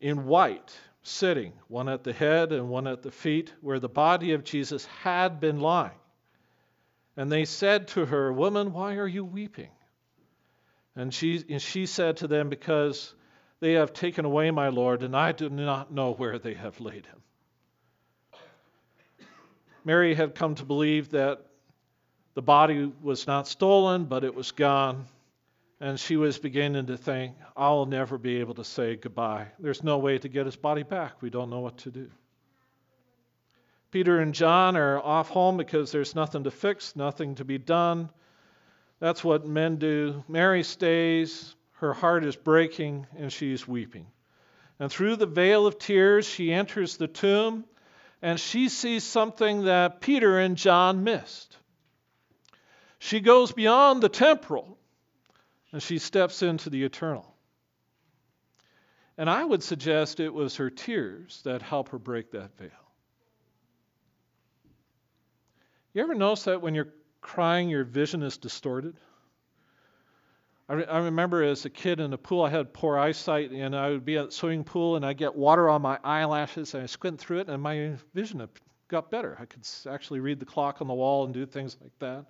in 0.00 0.26
white 0.26 0.78
sitting, 1.02 1.52
one 1.68 1.88
at 1.88 2.04
the 2.04 2.12
head 2.12 2.52
and 2.52 2.68
one 2.68 2.86
at 2.86 3.02
the 3.02 3.10
feet, 3.10 3.52
where 3.60 3.78
the 3.78 3.88
body 3.88 4.32
of 4.32 4.44
Jesus 4.44 4.84
had 4.86 5.40
been 5.40 5.60
lying. 5.60 5.98
And 7.16 7.30
they 7.30 7.44
said 7.44 7.88
to 7.88 8.06
her, 8.06 8.32
Woman, 8.32 8.72
why 8.72 8.96
are 8.96 9.08
you 9.08 9.24
weeping? 9.24 9.70
And 10.96 11.12
she, 11.12 11.44
and 11.48 11.60
she 11.60 11.86
said 11.86 12.18
to 12.18 12.28
them, 12.28 12.48
Because 12.48 13.14
They 13.60 13.74
have 13.74 13.92
taken 13.92 14.24
away 14.24 14.50
my 14.50 14.68
Lord, 14.68 15.02
and 15.02 15.16
I 15.16 15.32
do 15.32 15.48
not 15.48 15.92
know 15.92 16.12
where 16.12 16.38
they 16.38 16.54
have 16.54 16.80
laid 16.80 17.06
him. 17.06 17.22
Mary 19.84 20.14
had 20.14 20.34
come 20.34 20.54
to 20.54 20.64
believe 20.64 21.10
that 21.10 21.44
the 22.34 22.42
body 22.42 22.90
was 23.02 23.26
not 23.26 23.46
stolen, 23.46 24.04
but 24.04 24.24
it 24.24 24.34
was 24.34 24.50
gone. 24.50 25.04
And 25.80 26.00
she 26.00 26.16
was 26.16 26.38
beginning 26.38 26.86
to 26.86 26.96
think, 26.96 27.34
I'll 27.56 27.84
never 27.84 28.16
be 28.16 28.36
able 28.36 28.54
to 28.54 28.64
say 28.64 28.96
goodbye. 28.96 29.48
There's 29.58 29.84
no 29.84 29.98
way 29.98 30.18
to 30.18 30.28
get 30.28 30.46
his 30.46 30.56
body 30.56 30.82
back. 30.82 31.20
We 31.20 31.30
don't 31.30 31.50
know 31.50 31.60
what 31.60 31.78
to 31.78 31.90
do. 31.90 32.10
Peter 33.90 34.20
and 34.20 34.34
John 34.34 34.76
are 34.76 34.98
off 34.98 35.28
home 35.28 35.56
because 35.56 35.92
there's 35.92 36.14
nothing 36.14 36.44
to 36.44 36.50
fix, 36.50 36.96
nothing 36.96 37.36
to 37.36 37.44
be 37.44 37.58
done. 37.58 38.08
That's 38.98 39.22
what 39.22 39.46
men 39.46 39.76
do. 39.76 40.24
Mary 40.26 40.62
stays, 40.62 41.54
her 41.74 41.92
heart 41.92 42.24
is 42.24 42.34
breaking, 42.34 43.06
and 43.16 43.32
she's 43.32 43.68
weeping. 43.68 44.06
And 44.80 44.90
through 44.90 45.16
the 45.16 45.26
veil 45.26 45.66
of 45.66 45.78
tears, 45.78 46.26
she 46.26 46.52
enters 46.52 46.96
the 46.96 47.06
tomb 47.06 47.64
and 48.24 48.40
she 48.40 48.70
sees 48.70 49.04
something 49.04 49.64
that 49.64 50.00
Peter 50.00 50.38
and 50.38 50.56
John 50.56 51.04
missed. 51.04 51.58
She 52.98 53.20
goes 53.20 53.52
beyond 53.52 54.02
the 54.02 54.08
temporal 54.08 54.78
and 55.72 55.82
she 55.82 55.98
steps 55.98 56.42
into 56.42 56.70
the 56.70 56.84
eternal. 56.84 57.30
And 59.18 59.28
I 59.28 59.44
would 59.44 59.62
suggest 59.62 60.20
it 60.20 60.32
was 60.32 60.56
her 60.56 60.70
tears 60.70 61.42
that 61.44 61.60
help 61.60 61.90
her 61.90 61.98
break 61.98 62.30
that 62.30 62.56
veil. 62.56 62.70
You 65.92 66.02
ever 66.02 66.14
notice 66.14 66.44
that 66.44 66.62
when 66.62 66.74
you're 66.74 66.94
crying, 67.20 67.68
your 67.68 67.84
vision 67.84 68.22
is 68.22 68.38
distorted? 68.38 68.96
I, 70.68 70.72
re- 70.72 70.86
I, 70.86 70.98
remember 70.98 71.42
as 71.42 71.64
a 71.64 71.70
kid 71.70 72.00
in 72.00 72.10
the 72.10 72.18
pool, 72.18 72.42
I 72.42 72.50
had 72.50 72.72
poor 72.72 72.98
eyesight, 72.98 73.50
and 73.50 73.76
I 73.76 73.90
would 73.90 74.04
be 74.04 74.16
at 74.16 74.26
the 74.26 74.32
swimming 74.32 74.64
pool, 74.64 74.96
and 74.96 75.04
I'd 75.04 75.18
get 75.18 75.34
water 75.34 75.68
on 75.68 75.82
my 75.82 75.98
eyelashes, 76.02 76.74
and 76.74 76.82
I 76.82 76.86
squint 76.86 77.20
through 77.20 77.40
it, 77.40 77.48
and 77.48 77.62
my 77.62 77.96
vision 78.14 78.48
got 78.88 79.10
better. 79.10 79.36
I 79.38 79.44
could 79.44 79.66
actually 79.90 80.20
read 80.20 80.40
the 80.40 80.46
clock 80.46 80.80
on 80.80 80.88
the 80.88 80.94
wall 80.94 81.24
and 81.24 81.34
do 81.34 81.44
things 81.44 81.76
like 81.82 81.98
that. 81.98 82.24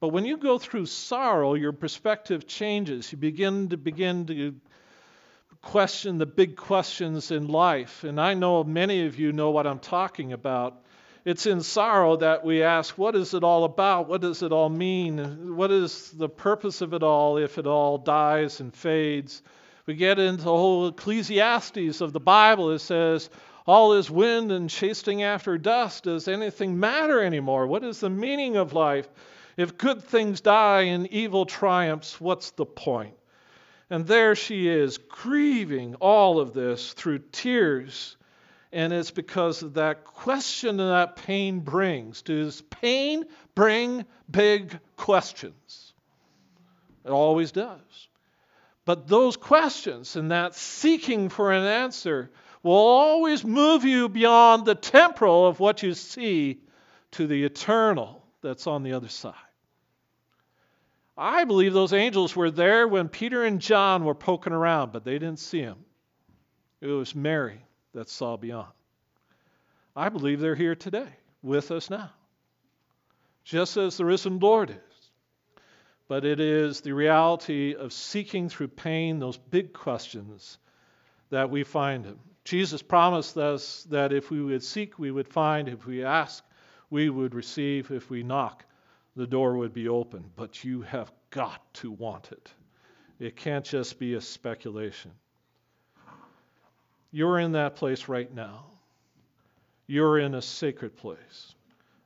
But 0.00 0.08
when 0.08 0.24
you 0.24 0.36
go 0.36 0.58
through 0.58 0.86
sorrow, 0.86 1.54
your 1.54 1.72
perspective 1.72 2.46
changes. 2.46 3.10
You 3.10 3.18
begin 3.18 3.68
to 3.70 3.76
begin 3.76 4.26
to 4.26 4.54
question 5.60 6.18
the 6.18 6.26
big 6.26 6.56
questions 6.56 7.30
in 7.30 7.48
life. 7.48 8.04
And 8.04 8.20
I 8.20 8.34
know 8.34 8.62
many 8.62 9.06
of 9.06 9.18
you 9.18 9.32
know 9.32 9.50
what 9.50 9.66
I'm 9.66 9.80
talking 9.80 10.32
about. 10.32 10.84
It's 11.28 11.44
in 11.44 11.60
sorrow 11.60 12.16
that 12.16 12.42
we 12.42 12.62
ask, 12.62 12.96
what 12.96 13.14
is 13.14 13.34
it 13.34 13.44
all 13.44 13.64
about? 13.64 14.08
What 14.08 14.22
does 14.22 14.42
it 14.42 14.50
all 14.50 14.70
mean? 14.70 15.56
What 15.56 15.70
is 15.70 16.10
the 16.12 16.26
purpose 16.26 16.80
of 16.80 16.94
it 16.94 17.02
all 17.02 17.36
if 17.36 17.58
it 17.58 17.66
all 17.66 17.98
dies 17.98 18.60
and 18.60 18.74
fades? 18.74 19.42
We 19.84 19.92
get 19.92 20.18
into 20.18 20.44
the 20.44 20.50
whole 20.50 20.88
Ecclesiastes 20.88 22.00
of 22.00 22.14
the 22.14 22.18
Bible. 22.18 22.70
It 22.70 22.78
says, 22.78 23.28
all 23.66 23.92
is 23.92 24.10
wind 24.10 24.52
and 24.52 24.70
chasing 24.70 25.22
after 25.22 25.58
dust. 25.58 26.04
Does 26.04 26.28
anything 26.28 26.80
matter 26.80 27.22
anymore? 27.22 27.66
What 27.66 27.84
is 27.84 28.00
the 28.00 28.08
meaning 28.08 28.56
of 28.56 28.72
life? 28.72 29.06
If 29.58 29.76
good 29.76 30.02
things 30.02 30.40
die 30.40 30.84
and 30.84 31.06
evil 31.08 31.44
triumphs, 31.44 32.18
what's 32.18 32.52
the 32.52 32.64
point? 32.64 33.16
And 33.90 34.06
there 34.06 34.34
she 34.34 34.66
is, 34.66 34.96
grieving 34.96 35.94
all 35.96 36.40
of 36.40 36.54
this 36.54 36.94
through 36.94 37.18
tears. 37.32 38.16
And 38.72 38.92
it's 38.92 39.10
because 39.10 39.62
of 39.62 39.74
that 39.74 40.04
question 40.04 40.76
that 40.76 41.16
pain 41.16 41.60
brings. 41.60 42.22
Does 42.22 42.60
pain 42.60 43.24
bring 43.54 44.04
big 44.30 44.78
questions? 44.96 45.92
It 47.04 47.10
always 47.10 47.52
does. 47.52 48.08
But 48.84 49.08
those 49.08 49.36
questions 49.36 50.16
and 50.16 50.30
that 50.30 50.54
seeking 50.54 51.28
for 51.28 51.52
an 51.52 51.64
answer 51.64 52.30
will 52.62 52.72
always 52.72 53.44
move 53.44 53.84
you 53.84 54.08
beyond 54.08 54.66
the 54.66 54.74
temporal 54.74 55.46
of 55.46 55.60
what 55.60 55.82
you 55.82 55.94
see 55.94 56.60
to 57.12 57.26
the 57.26 57.44
eternal 57.44 58.22
that's 58.42 58.66
on 58.66 58.82
the 58.82 58.92
other 58.92 59.08
side. 59.08 59.34
I 61.16 61.44
believe 61.44 61.72
those 61.72 61.92
angels 61.92 62.36
were 62.36 62.50
there 62.50 62.86
when 62.86 63.08
Peter 63.08 63.44
and 63.44 63.60
John 63.60 64.04
were 64.04 64.14
poking 64.14 64.52
around, 64.52 64.92
but 64.92 65.04
they 65.04 65.14
didn't 65.14 65.38
see 65.38 65.60
him. 65.60 65.78
It 66.80 66.86
was 66.86 67.14
Mary 67.14 67.60
that 67.94 68.08
saw 68.08 68.36
beyond. 68.36 68.72
I 69.96 70.08
believe 70.08 70.40
they're 70.40 70.54
here 70.54 70.74
today 70.74 71.08
with 71.42 71.70
us 71.70 71.90
now, 71.90 72.10
just 73.44 73.76
as 73.76 73.96
the 73.96 74.04
risen 74.04 74.38
Lord 74.38 74.70
is. 74.70 74.76
But 76.08 76.24
it 76.24 76.40
is 76.40 76.80
the 76.80 76.94
reality 76.94 77.74
of 77.74 77.92
seeking 77.92 78.48
through 78.48 78.68
pain 78.68 79.18
those 79.18 79.36
big 79.36 79.72
questions 79.72 80.58
that 81.30 81.50
we 81.50 81.64
find 81.64 82.04
Him. 82.04 82.18
Jesus 82.44 82.80
promised 82.80 83.36
us 83.36 83.84
that 83.90 84.12
if 84.12 84.30
we 84.30 84.40
would 84.40 84.62
seek, 84.62 84.98
we 84.98 85.10
would 85.10 85.28
find. 85.28 85.68
If 85.68 85.84
we 85.84 86.02
ask, 86.02 86.42
we 86.88 87.10
would 87.10 87.34
receive. 87.34 87.90
If 87.90 88.08
we 88.08 88.22
knock, 88.22 88.64
the 89.16 89.26
door 89.26 89.58
would 89.58 89.74
be 89.74 89.88
open. 89.88 90.30
But 90.34 90.64
you 90.64 90.80
have 90.82 91.12
got 91.28 91.74
to 91.74 91.90
want 91.90 92.32
it. 92.32 92.50
It 93.18 93.36
can't 93.36 93.64
just 93.64 93.98
be 93.98 94.14
a 94.14 94.20
speculation. 94.20 95.10
You're 97.10 97.38
in 97.38 97.52
that 97.52 97.76
place 97.76 98.08
right 98.08 98.32
now. 98.32 98.64
You're 99.86 100.18
in 100.18 100.34
a 100.34 100.42
sacred 100.42 100.96
place. 100.96 101.54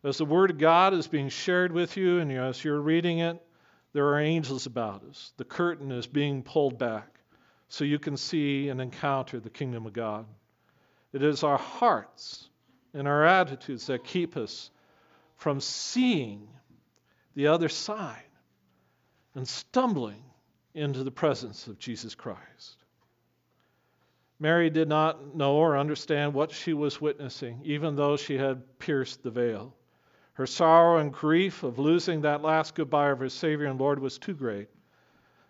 As 0.04 0.18
the 0.18 0.24
Word 0.24 0.50
of 0.50 0.58
God 0.58 0.94
is 0.94 1.08
being 1.08 1.28
shared 1.28 1.72
with 1.72 1.96
you, 1.96 2.18
and 2.18 2.30
as 2.32 2.64
you're 2.64 2.80
reading 2.80 3.18
it, 3.18 3.40
there 3.92 4.06
are 4.08 4.20
angels 4.20 4.66
about 4.66 5.04
us. 5.04 5.32
The 5.36 5.44
curtain 5.44 5.92
is 5.92 6.06
being 6.06 6.42
pulled 6.42 6.78
back 6.78 7.08
so 7.68 7.84
you 7.84 7.98
can 7.98 8.16
see 8.16 8.68
and 8.68 8.80
encounter 8.80 9.40
the 9.40 9.50
kingdom 9.50 9.86
of 9.86 9.92
God. 9.92 10.26
It 11.12 11.22
is 11.22 11.42
our 11.42 11.58
hearts 11.58 12.48
and 12.94 13.06
our 13.06 13.24
attitudes 13.24 13.86
that 13.86 14.04
keep 14.04 14.36
us 14.36 14.70
from 15.36 15.60
seeing 15.60 16.48
the 17.34 17.48
other 17.48 17.68
side 17.68 18.22
and 19.34 19.46
stumbling 19.46 20.22
into 20.74 21.04
the 21.04 21.10
presence 21.10 21.66
of 21.66 21.78
Jesus 21.78 22.14
Christ. 22.14 22.81
Mary 24.42 24.70
did 24.70 24.88
not 24.88 25.36
know 25.36 25.54
or 25.54 25.78
understand 25.78 26.34
what 26.34 26.50
she 26.50 26.74
was 26.74 27.00
witnessing, 27.00 27.60
even 27.62 27.94
though 27.94 28.16
she 28.16 28.36
had 28.36 28.76
pierced 28.80 29.22
the 29.22 29.30
veil. 29.30 29.72
Her 30.32 30.48
sorrow 30.48 30.98
and 30.98 31.12
grief 31.12 31.62
of 31.62 31.78
losing 31.78 32.22
that 32.22 32.42
last 32.42 32.74
goodbye 32.74 33.10
of 33.10 33.20
her 33.20 33.28
Savior 33.28 33.66
and 33.66 33.78
Lord 33.78 34.00
was 34.00 34.18
too 34.18 34.34
great. 34.34 34.68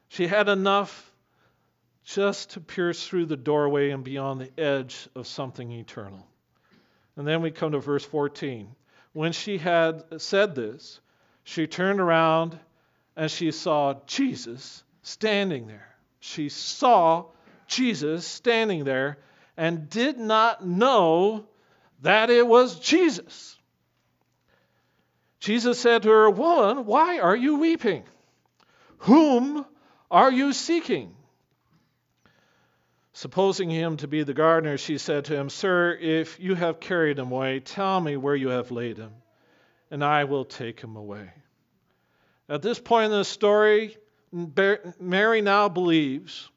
She 0.09 0.27
had 0.27 0.51
enough 0.51 1.11
just 2.05 2.51
to 2.51 2.61
pierce 2.61 3.09
through 3.09 3.27
the 3.27 3.37
doorway 3.37 3.89
and 3.93 4.05
beyond 4.05 4.43
the 4.43 4.61
edge 4.61 5.09
of 5.15 5.27
something 5.27 5.73
eternal. 5.73 6.27
And 7.17 7.27
then 7.27 7.41
we 7.41 7.51
come 7.51 7.73
to 7.73 7.79
verse 7.79 8.05
14. 8.05 8.69
When 9.15 9.33
she 9.33 9.57
had 9.57 10.21
said 10.21 10.55
this, 10.55 11.01
she 11.45 11.67
turned 11.67 11.99
around 11.99 12.59
and 13.17 13.31
she 13.31 13.53
saw 13.53 13.95
Jesus 14.07 14.85
standing 15.01 15.67
there. 15.67 15.97
She 16.21 16.51
saw 16.51 17.29
Jesus 17.75 18.27
standing 18.27 18.85
there 18.85 19.19
and 19.57 19.89
did 19.89 20.19
not 20.19 20.67
know 20.67 21.47
that 22.01 22.31
it 22.31 22.47
was 22.47 22.79
Jesus. 22.79 23.57
Jesus 25.41 25.81
said 25.81 26.03
to 26.03 26.09
her, 26.09 26.31
Woman, 26.31 26.87
why 26.87 27.19
are 27.19 27.37
you 27.37 27.57
weeping? 27.59 28.05
Whom 28.99 29.67
are 30.11 30.31
you 30.31 30.53
seeking? 30.53 31.15
Supposing 33.13 33.69
him 33.69 33.97
to 33.99 34.09
be 34.09 34.23
the 34.23 34.35
gardener, 34.35 34.79
she 34.79 34.99
said 34.99 35.27
to 35.27 35.37
him, 35.37 35.51
Sir, 35.51 35.99
if 36.01 36.41
you 36.41 36.55
have 36.55 36.81
carried 36.81 37.19
him 37.19 37.31
away, 37.31 37.61
tell 37.61 38.01
me 38.01 38.17
where 38.17 38.37
you 38.37 38.49
have 38.49 38.71
laid 38.71 38.97
him, 38.97 39.13
and 39.91 40.05
I 40.05 40.25
will 40.25 40.45
take 40.45 40.81
him 40.81 40.97
away. 40.97 41.31
At 42.49 42.63
this 42.63 42.79
point 42.79 43.13
in 43.13 43.19
the 43.19 43.25
story, 43.25 43.97
Mary 45.01 45.43
now 45.43 45.69
believes, 45.69 46.49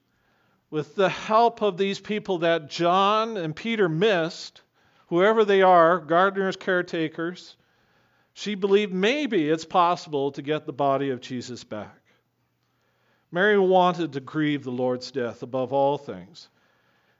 with 0.76 0.94
the 0.94 1.08
help 1.08 1.62
of 1.62 1.78
these 1.78 2.02
people 2.02 2.40
that 2.40 2.70
John 2.70 3.38
and 3.38 3.56
Peter 3.56 3.88
missed, 3.88 4.62
whoever 5.08 5.46
they 5.46 5.62
are, 5.62 6.00
gardeners, 6.00 6.58
caretakers, 6.58 7.56
she 8.34 8.56
believed 8.56 8.92
maybe 8.94 9.50
it's 9.50 9.64
possible 9.64 10.34
to 10.34 10.42
get 10.42 10.66
the 10.66 10.74
body 10.74 11.12
of 11.12 11.22
Jesus 11.22 11.64
back. 11.64 12.02
Mary 13.32 13.58
wanted 13.58 14.12
to 14.12 14.20
grieve 14.20 14.66
the 14.66 14.72
Lord's 14.72 15.12
death 15.12 15.44
above 15.44 15.72
all 15.72 15.98
things, 15.98 16.50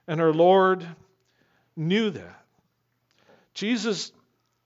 and 0.06 0.20
her 0.20 0.34
Lord 0.34 0.86
knew 1.74 2.10
that. 2.10 2.44
Jesus 3.54 4.12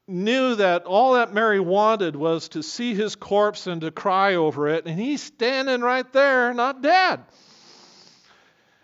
knew 0.08 0.56
that 0.56 0.82
all 0.82 1.12
that 1.12 1.32
Mary 1.32 1.60
wanted 1.60 2.16
was 2.16 2.48
to 2.48 2.62
see 2.64 2.96
his 2.96 3.14
corpse 3.14 3.68
and 3.68 3.82
to 3.82 3.92
cry 3.92 4.34
over 4.34 4.66
it, 4.66 4.86
and 4.86 4.98
he's 4.98 5.22
standing 5.22 5.80
right 5.80 6.12
there, 6.12 6.52
not 6.52 6.82
dead. 6.82 7.20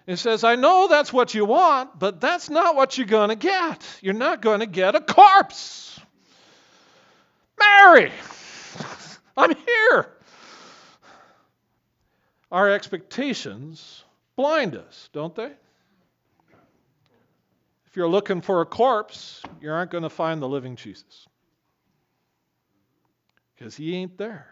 He 0.07 0.15
says, 0.15 0.45
I 0.45 0.55
know 0.55 0.87
that's 0.89 1.13
what 1.13 1.35
you 1.35 1.45
want, 1.45 1.99
but 1.99 2.21
that's 2.21 2.49
not 2.49 2.77
what 2.77 2.97
you're 2.97 3.09
going 3.09 3.31
to 3.31 3.37
get. 3.37 3.83
You're 4.01 4.15
not 4.15 4.41
going 4.41 4.61
to 4.61 4.67
get 4.67 4.95
a 4.95 5.01
corpse. 5.01 5.99
Mary, 7.59 8.13
I'm 9.37 9.55
here. 9.55 10.09
Our 12.53 12.71
expectations 12.71 14.05
blind 14.37 14.77
us, 14.77 15.09
don't 15.13 15.35
they? 15.35 15.51
If 17.87 17.97
you're 17.97 18.09
looking 18.09 18.43
for 18.43 18.61
a 18.61 18.67
corpse, 18.67 19.43
you 19.61 19.73
aren't 19.73 19.91
going 19.91 20.05
to 20.05 20.11
find 20.11 20.41
the 20.41 20.49
living 20.49 20.77
Jesus. 20.77 21.27
Because 23.55 23.75
he 23.75 23.97
ain't 23.97 24.19
there. 24.19 24.47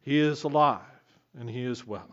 He 0.00 0.18
is 0.18 0.44
alive 0.44 0.80
and 1.38 1.50
he 1.50 1.64
is 1.64 1.86
well. 1.86 2.08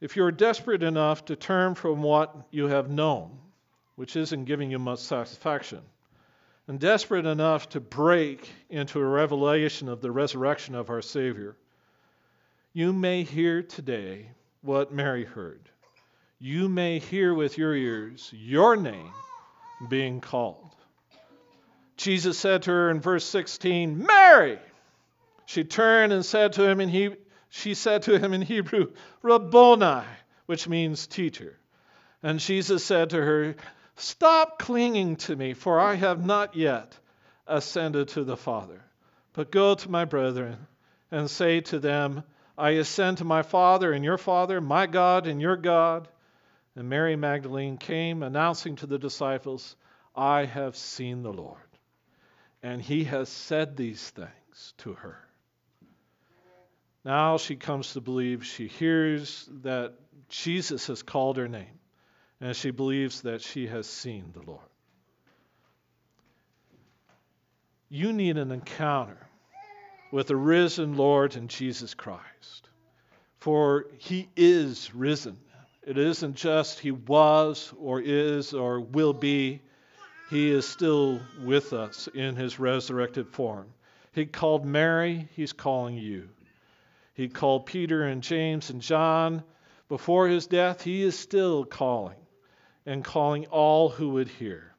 If 0.00 0.16
you're 0.16 0.30
desperate 0.30 0.82
enough 0.82 1.24
to 1.26 1.36
turn 1.36 1.74
from 1.74 2.02
what 2.02 2.34
you 2.50 2.68
have 2.68 2.88
known, 2.88 3.38
which 3.96 4.14
isn't 4.14 4.44
giving 4.44 4.70
you 4.70 4.78
much 4.78 5.00
satisfaction, 5.00 5.80
and 6.68 6.78
desperate 6.78 7.26
enough 7.26 7.68
to 7.70 7.80
break 7.80 8.48
into 8.70 9.00
a 9.00 9.04
revelation 9.04 9.88
of 9.88 10.00
the 10.00 10.12
resurrection 10.12 10.74
of 10.74 10.90
our 10.90 11.02
Savior, 11.02 11.56
you 12.72 12.92
may 12.92 13.24
hear 13.24 13.62
today 13.62 14.30
what 14.62 14.92
Mary 14.92 15.24
heard. 15.24 15.68
You 16.38 16.68
may 16.68 17.00
hear 17.00 17.34
with 17.34 17.58
your 17.58 17.74
ears 17.74 18.30
your 18.32 18.76
name 18.76 19.12
being 19.88 20.20
called. 20.20 20.76
Jesus 21.96 22.38
said 22.38 22.62
to 22.62 22.70
her 22.70 22.90
in 22.90 23.00
verse 23.00 23.24
16, 23.24 23.98
Mary! 23.98 24.60
She 25.46 25.64
turned 25.64 26.12
and 26.12 26.24
said 26.24 26.52
to 26.52 26.68
him 26.68 26.80
in 26.80 26.88
he, 26.88 27.16
she 27.50 27.74
said 27.74 28.02
to 28.02 28.18
him 28.18 28.32
in 28.32 28.42
Hebrew, 28.42 28.92
Rabboni, 29.22 30.04
which 30.46 30.68
means 30.68 31.06
teacher. 31.06 31.56
And 32.22 32.40
Jesus 32.40 32.84
said 32.84 33.10
to 33.10 33.22
her, 33.22 33.56
Stop 33.96 34.58
clinging 34.58 35.16
to 35.16 35.34
me, 35.34 35.54
for 35.54 35.80
I 35.80 35.94
have 35.94 36.24
not 36.24 36.54
yet 36.54 36.96
ascended 37.46 38.08
to 38.08 38.24
the 38.24 38.36
Father. 38.36 38.80
But 39.32 39.50
go 39.50 39.74
to 39.74 39.90
my 39.90 40.04
brethren 40.04 40.66
and 41.10 41.30
say 41.30 41.60
to 41.62 41.78
them, 41.78 42.22
I 42.56 42.70
ascend 42.70 43.18
to 43.18 43.24
my 43.24 43.42
Father 43.42 43.92
and 43.92 44.04
your 44.04 44.18
Father, 44.18 44.60
my 44.60 44.86
God 44.86 45.26
and 45.26 45.40
your 45.40 45.56
God. 45.56 46.08
And 46.74 46.88
Mary 46.88 47.16
Magdalene 47.16 47.76
came, 47.76 48.22
announcing 48.22 48.76
to 48.76 48.86
the 48.86 48.98
disciples, 48.98 49.76
I 50.14 50.44
have 50.44 50.76
seen 50.76 51.22
the 51.22 51.32
Lord. 51.32 51.58
And 52.62 52.82
he 52.82 53.04
has 53.04 53.28
said 53.28 53.76
these 53.76 54.10
things 54.10 54.74
to 54.78 54.94
her. 54.94 55.27
Now 57.04 57.38
she 57.38 57.56
comes 57.56 57.92
to 57.92 58.00
believe, 58.00 58.44
she 58.44 58.68
hears 58.68 59.48
that 59.62 59.94
Jesus 60.28 60.88
has 60.88 61.02
called 61.02 61.36
her 61.36 61.48
name, 61.48 61.78
and 62.40 62.54
she 62.54 62.70
believes 62.70 63.22
that 63.22 63.40
she 63.40 63.66
has 63.66 63.86
seen 63.86 64.32
the 64.32 64.42
Lord. 64.42 64.60
You 67.88 68.12
need 68.12 68.36
an 68.36 68.52
encounter 68.52 69.18
with 70.10 70.26
the 70.26 70.36
risen 70.36 70.96
Lord 70.96 71.36
and 71.36 71.48
Jesus 71.48 71.94
Christ, 71.94 72.68
for 73.38 73.86
he 73.98 74.28
is 74.36 74.94
risen. 74.94 75.38
It 75.86 75.96
isn't 75.96 76.36
just 76.36 76.80
he 76.80 76.90
was 76.90 77.72
or 77.78 78.00
is 78.02 78.52
or 78.52 78.80
will 78.80 79.14
be. 79.14 79.62
He 80.26 80.50
is 80.50 80.68
still 80.68 81.26
with 81.34 81.72
us 81.72 82.08
in 82.12 82.36
his 82.36 82.58
resurrected 82.58 83.28
form. 83.28 83.68
He 84.12 84.26
called 84.26 84.66
Mary, 84.66 85.28
he's 85.34 85.54
calling 85.54 85.96
you. 85.96 86.28
He 87.18 87.26
called 87.26 87.66
Peter 87.66 88.04
and 88.04 88.22
James 88.22 88.70
and 88.70 88.80
John. 88.80 89.42
Before 89.88 90.28
his 90.28 90.46
death, 90.46 90.84
he 90.84 91.02
is 91.02 91.18
still 91.18 91.64
calling 91.64 92.20
and 92.86 93.02
calling 93.02 93.46
all 93.46 93.88
who 93.88 94.10
would 94.10 94.28
hear. 94.28 94.76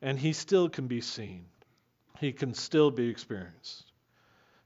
And 0.00 0.16
he 0.16 0.32
still 0.32 0.68
can 0.68 0.86
be 0.86 1.00
seen, 1.00 1.46
he 2.20 2.32
can 2.32 2.54
still 2.54 2.92
be 2.92 3.08
experienced. 3.08 3.90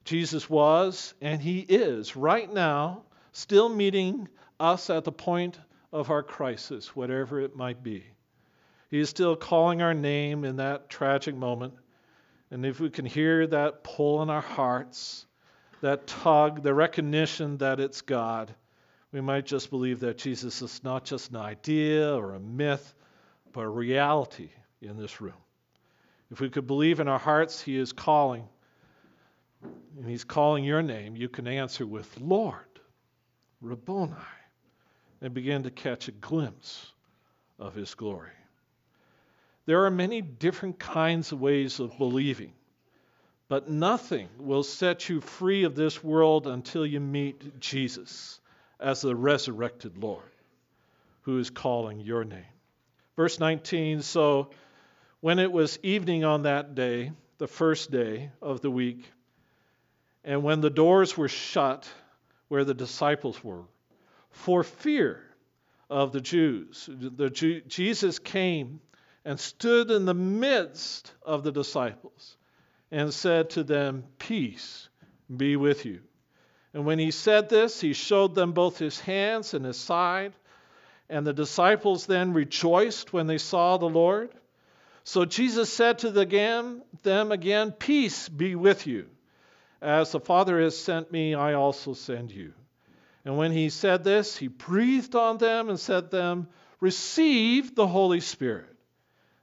Jesus 0.04 0.50
was, 0.50 1.14
and 1.22 1.40
he 1.40 1.60
is, 1.60 2.14
right 2.14 2.52
now, 2.52 3.04
still 3.32 3.70
meeting 3.70 4.28
us 4.60 4.90
at 4.90 5.04
the 5.04 5.10
point 5.10 5.58
of 5.94 6.10
our 6.10 6.22
crisis, 6.22 6.94
whatever 6.94 7.40
it 7.40 7.56
might 7.56 7.82
be. 7.82 8.04
He 8.90 9.00
is 9.00 9.08
still 9.08 9.34
calling 9.34 9.80
our 9.80 9.94
name 9.94 10.44
in 10.44 10.56
that 10.56 10.90
tragic 10.90 11.34
moment. 11.34 11.72
And 12.50 12.66
if 12.66 12.80
we 12.80 12.90
can 12.90 13.06
hear 13.06 13.46
that 13.46 13.82
pull 13.82 14.20
in 14.20 14.28
our 14.28 14.42
hearts, 14.42 15.24
that 15.84 16.06
tug, 16.06 16.62
the 16.62 16.72
recognition 16.72 17.58
that 17.58 17.78
it's 17.78 18.00
God, 18.00 18.54
we 19.12 19.20
might 19.20 19.44
just 19.44 19.68
believe 19.68 20.00
that 20.00 20.16
Jesus 20.16 20.62
is 20.62 20.82
not 20.82 21.04
just 21.04 21.28
an 21.28 21.36
idea 21.36 22.16
or 22.16 22.32
a 22.32 22.40
myth, 22.40 22.94
but 23.52 23.60
a 23.60 23.68
reality 23.68 24.48
in 24.80 24.96
this 24.96 25.20
room. 25.20 25.34
If 26.30 26.40
we 26.40 26.48
could 26.48 26.66
believe 26.66 27.00
in 27.00 27.08
our 27.08 27.18
hearts 27.18 27.60
He 27.60 27.76
is 27.76 27.92
calling, 27.92 28.48
and 29.98 30.08
He's 30.08 30.24
calling 30.24 30.64
your 30.64 30.80
name, 30.80 31.16
you 31.16 31.28
can 31.28 31.46
answer 31.46 31.86
with 31.86 32.18
Lord, 32.18 32.80
Rabboni, 33.60 34.14
and 35.20 35.34
begin 35.34 35.64
to 35.64 35.70
catch 35.70 36.08
a 36.08 36.12
glimpse 36.12 36.92
of 37.58 37.74
His 37.74 37.94
glory. 37.94 38.32
There 39.66 39.84
are 39.84 39.90
many 39.90 40.22
different 40.22 40.78
kinds 40.78 41.30
of 41.30 41.42
ways 41.42 41.78
of 41.78 41.98
believing. 41.98 42.54
But 43.48 43.68
nothing 43.68 44.28
will 44.38 44.62
set 44.62 45.08
you 45.08 45.20
free 45.20 45.64
of 45.64 45.74
this 45.74 46.02
world 46.02 46.46
until 46.46 46.86
you 46.86 47.00
meet 47.00 47.60
Jesus 47.60 48.40
as 48.80 49.02
the 49.02 49.14
resurrected 49.14 49.98
Lord 49.98 50.22
who 51.22 51.38
is 51.38 51.50
calling 51.50 52.00
your 52.00 52.24
name. 52.24 52.44
Verse 53.16 53.38
19 53.38 54.02
So 54.02 54.50
when 55.20 55.38
it 55.38 55.52
was 55.52 55.78
evening 55.82 56.24
on 56.24 56.42
that 56.42 56.74
day, 56.74 57.12
the 57.38 57.46
first 57.46 57.90
day 57.90 58.30
of 58.40 58.60
the 58.60 58.70
week, 58.70 59.04
and 60.24 60.42
when 60.42 60.60
the 60.60 60.70
doors 60.70 61.16
were 61.16 61.28
shut 61.28 61.88
where 62.48 62.64
the 62.64 62.74
disciples 62.74 63.42
were, 63.44 63.64
for 64.30 64.64
fear 64.64 65.22
of 65.90 66.12
the 66.12 66.20
Jews, 66.20 66.88
the 66.90 67.30
Jew, 67.30 67.60
Jesus 67.62 68.18
came 68.18 68.80
and 69.24 69.38
stood 69.38 69.90
in 69.90 70.06
the 70.06 70.14
midst 70.14 71.12
of 71.22 71.44
the 71.44 71.52
disciples 71.52 72.36
and 72.94 73.12
said 73.12 73.50
to 73.50 73.64
them, 73.64 74.04
Peace 74.20 74.88
be 75.36 75.56
with 75.56 75.84
you. 75.84 75.98
And 76.72 76.86
when 76.86 77.00
he 77.00 77.10
said 77.10 77.48
this, 77.48 77.80
he 77.80 77.92
showed 77.92 78.36
them 78.36 78.52
both 78.52 78.78
his 78.78 79.00
hands 79.00 79.52
and 79.52 79.64
his 79.64 79.76
side. 79.76 80.32
And 81.08 81.26
the 81.26 81.32
disciples 81.32 82.06
then 82.06 82.32
rejoiced 82.32 83.12
when 83.12 83.26
they 83.26 83.38
saw 83.38 83.78
the 83.78 83.88
Lord. 83.88 84.30
So 85.02 85.24
Jesus 85.24 85.72
said 85.72 85.98
to 85.98 86.10
them 86.12 87.32
again, 87.32 87.72
Peace 87.72 88.28
be 88.28 88.54
with 88.54 88.86
you. 88.86 89.06
As 89.82 90.12
the 90.12 90.20
Father 90.20 90.60
has 90.60 90.78
sent 90.78 91.10
me, 91.10 91.34
I 91.34 91.54
also 91.54 91.94
send 91.94 92.30
you. 92.30 92.54
And 93.24 93.36
when 93.36 93.50
he 93.50 93.70
said 93.70 94.04
this, 94.04 94.36
he 94.36 94.46
breathed 94.46 95.16
on 95.16 95.38
them 95.38 95.68
and 95.68 95.80
said 95.80 96.12
to 96.12 96.16
them, 96.16 96.48
Receive 96.78 97.74
the 97.74 97.88
Holy 97.88 98.20
Spirit. 98.20 98.70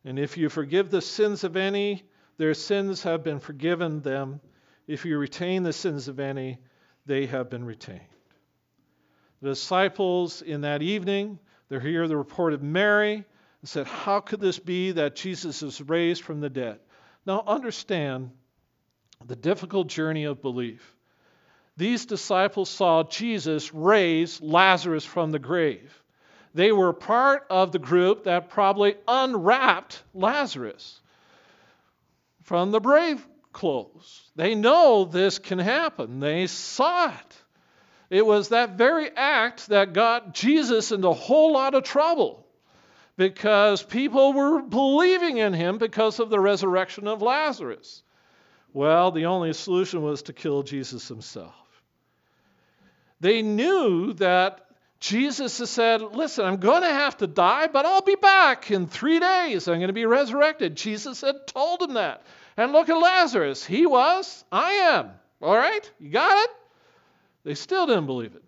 And 0.06 0.18
if 0.18 0.38
you 0.38 0.48
forgive 0.48 0.90
the 0.90 1.02
sins 1.02 1.44
of 1.44 1.58
any, 1.58 2.04
their 2.38 2.54
sins 2.54 3.04
have 3.04 3.24
been 3.24 3.39
forgiven 3.39 4.02
them. 4.02 4.41
If 4.88 5.06
you 5.06 5.17
retain 5.17 5.63
the 5.63 5.74
sins 5.74 6.08
of 6.08 6.20
any, 6.20 6.60
they 7.06 7.26
have 7.28 7.50
been 7.50 7.65
retained. 7.65 8.02
The 9.41 9.50
disciples 9.50 10.41
in 10.41 10.62
that 10.62 10.82
evening, 10.82 11.39
they 11.70 11.80
hear 11.80 12.08
the 12.08 12.17
report 12.17 12.54
of 12.54 12.62
Mary 12.62 13.15
and 13.15 13.70
said, 13.70 13.88
How 13.88 14.20
could 14.20 14.39
this 14.39 14.60
be 14.60 14.91
that 14.91 15.15
Jesus 15.15 15.63
is 15.63 15.82
raised 15.82 16.24
from 16.24 16.41
the 16.41 16.50
dead? 16.50 16.80
Now 17.26 17.44
understand 17.46 18.32
the 19.26 19.36
difficult 19.36 19.88
journey 19.88 20.26
of 20.26 20.41
belief. 20.41 20.96
These 21.78 22.06
disciples 22.06 22.70
saw 22.70 23.04
Jesus 23.04 23.74
raise 23.74 24.41
Lazarus 24.41 25.06
from 25.06 25.32
the 25.32 25.39
grave. 25.39 26.04
They 26.54 26.72
were 26.72 26.94
part 26.94 27.46
of 27.50 27.72
the 27.72 27.80
group 27.80 28.26
that 28.26 28.50
probably 28.50 28.96
unwrapped 29.08 30.04
Lazarus 30.13 31.02
from 32.52 32.72
the 32.72 32.82
brave 32.82 33.26
clothes. 33.54 34.30
They 34.36 34.56
know 34.56 35.06
this 35.06 35.40
can 35.40 35.58
happen. 35.58 36.20
They 36.20 36.48
saw 36.48 37.08
it. 37.08 37.44
It 38.10 38.25
was 38.25 38.50
that 38.50 38.71
very 38.71 39.10
act 39.10 39.69
that 39.69 39.94
got 39.94 40.34
Jesus 40.34 40.92
into 40.92 41.08
a 41.08 41.13
whole 41.13 41.54
lot 41.54 41.75
of 41.75 41.86
trouble 41.86 42.46
because 43.15 43.82
people 43.82 44.34
were 44.34 44.62
believing 44.62 45.38
in 45.38 45.54
him 45.54 45.78
because 45.78 46.19
of 46.19 46.30
the 46.30 46.42
resurrection 46.42 47.08
of 47.08 47.21
Lazarus. 47.21 48.04
Well, 48.73 49.12
the 49.12 49.28
only 49.28 49.54
solution 49.54 50.02
was 50.02 50.23
to 50.23 50.34
kill 50.34 50.63
Jesus 50.63 51.08
himself. 51.08 51.56
They 53.21 53.44
knew 53.44 54.12
that 54.15 54.60
Jesus 55.00 55.58
has 55.60 55.69
said, 55.69 56.02
Listen, 56.02 56.44
I'm 56.44 56.58
going 56.58 56.84
to 56.84 56.90
have 56.90 57.15
to 57.19 57.28
die, 57.28 57.67
but 57.67 57.86
I'll 57.86 58.02
be 58.02 58.15
back 58.15 58.69
in 58.71 58.88
three 58.88 59.19
days. 59.19 59.69
I'm 59.69 59.78
going 59.78 59.88
to 59.88 59.94
be 59.94 60.06
resurrected. 60.06 60.75
Jesus 60.75 61.21
had 61.21 61.48
told 61.48 61.80
them 61.80 61.94
that. 61.94 62.23
And 62.58 62.71
look 62.71 62.89
at 62.89 62.97
Lazarus. 62.97 63.65
He 63.65 63.85
was, 63.85 64.43
I 64.52 64.71
am. 64.71 65.12
All 65.41 65.56
right? 65.56 65.91
You 65.99 66.10
got 66.10 66.37
it? 66.37 66.49
They 67.43 67.56
still 67.56 67.87
didn't 67.87 68.06
believe 68.06 68.35
it. 68.35 68.43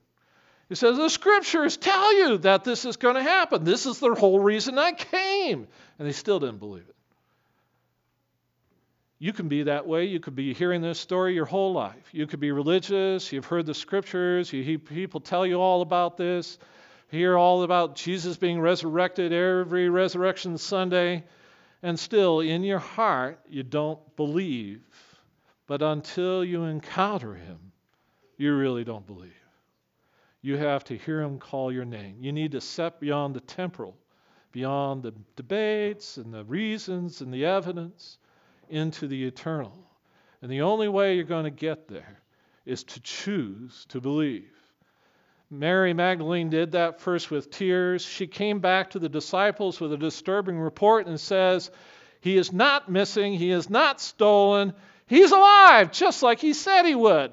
He 0.69 0.75
says, 0.75 0.97
The 0.97 1.09
scriptures 1.09 1.77
tell 1.77 2.15
you 2.15 2.37
that 2.39 2.63
this 2.63 2.85
is 2.85 2.97
going 2.97 3.15
to 3.15 3.23
happen. 3.23 3.63
This 3.63 3.85
is 3.85 3.99
the 3.99 4.13
whole 4.13 4.39
reason 4.39 4.77
I 4.77 4.91
came. 4.91 5.67
And 5.97 6.07
they 6.07 6.11
still 6.11 6.39
didn't 6.39 6.59
believe 6.59 6.85
it. 6.87 6.95
You 9.23 9.31
can 9.31 9.47
be 9.47 9.63
that 9.63 9.87
way. 9.87 10.05
You 10.05 10.19
could 10.19 10.35
be 10.35 10.53
hearing 10.53 10.81
this 10.81 10.99
story 10.99 11.33
your 11.33 11.45
whole 11.45 11.71
life. 11.71 12.09
You 12.11 12.27
could 12.27 12.41
be 12.41 12.51
religious. 12.51 13.31
You've 13.31 13.45
heard 13.45 13.65
the 13.65 13.73
scriptures. 13.73 14.51
You, 14.51 14.63
hear 14.63 14.77
people 14.77 15.21
tell 15.21 15.45
you 15.45 15.61
all 15.61 15.81
about 15.81 16.17
this. 16.17 16.57
hear 17.09 17.37
all 17.37 17.63
about 17.63 17.95
Jesus 17.95 18.35
being 18.35 18.59
resurrected 18.59 19.31
every 19.31 19.87
resurrection 19.87 20.57
Sunday, 20.57 21.23
and 21.83 21.99
still 21.99 22.39
in 22.39 22.63
your 22.63 22.79
heart 22.79 23.39
you 23.47 23.61
don't 23.61 23.99
believe. 24.15 24.81
But 25.67 25.81
until 25.81 26.43
you 26.43 26.63
encounter 26.63 27.35
him, 27.35 27.59
you 28.37 28.55
really 28.55 28.83
don't 28.83 29.05
believe. 29.05 29.31
You 30.41 30.57
have 30.57 30.83
to 30.85 30.97
hear 30.97 31.21
him 31.21 31.39
call 31.39 31.71
your 31.71 31.85
name. 31.85 32.17
You 32.19 32.31
need 32.31 32.53
to 32.53 32.61
step 32.61 32.99
beyond 32.99 33.35
the 33.35 33.41
temporal, 33.41 33.97
beyond 34.51 35.03
the 35.03 35.13
debates 35.35 36.17
and 36.17 36.33
the 36.33 36.43
reasons 36.45 37.21
and 37.21 37.33
the 37.33 37.45
evidence, 37.45 38.17
into 38.69 39.07
the 39.07 39.25
eternal. 39.25 39.77
And 40.41 40.51
the 40.51 40.61
only 40.61 40.89
way 40.89 41.15
you're 41.15 41.23
going 41.23 41.45
to 41.45 41.49
get 41.49 41.87
there 41.87 42.19
is 42.65 42.83
to 42.85 42.99
choose 43.01 43.85
to 43.89 44.01
believe. 44.01 44.51
Mary 45.53 45.93
Magdalene 45.93 46.49
did 46.49 46.71
that 46.71 46.99
first 46.99 47.29
with 47.29 47.51
tears. 47.51 48.03
She 48.03 48.25
came 48.25 48.59
back 48.59 48.89
to 48.91 48.99
the 48.99 49.07
disciples 49.07 49.79
with 49.79 49.93
a 49.93 49.97
disturbing 49.97 50.57
report 50.57 51.05
and 51.05 51.19
says, 51.19 51.69
He 52.21 52.37
is 52.37 52.51
not 52.51 52.89
missing, 52.89 53.33
He 53.33 53.51
is 53.51 53.69
not 53.69 54.01
stolen, 54.01 54.73
He's 55.05 55.31
alive, 55.31 55.91
just 55.91 56.23
like 56.23 56.39
He 56.39 56.53
said 56.53 56.85
He 56.85 56.95
would. 56.95 57.31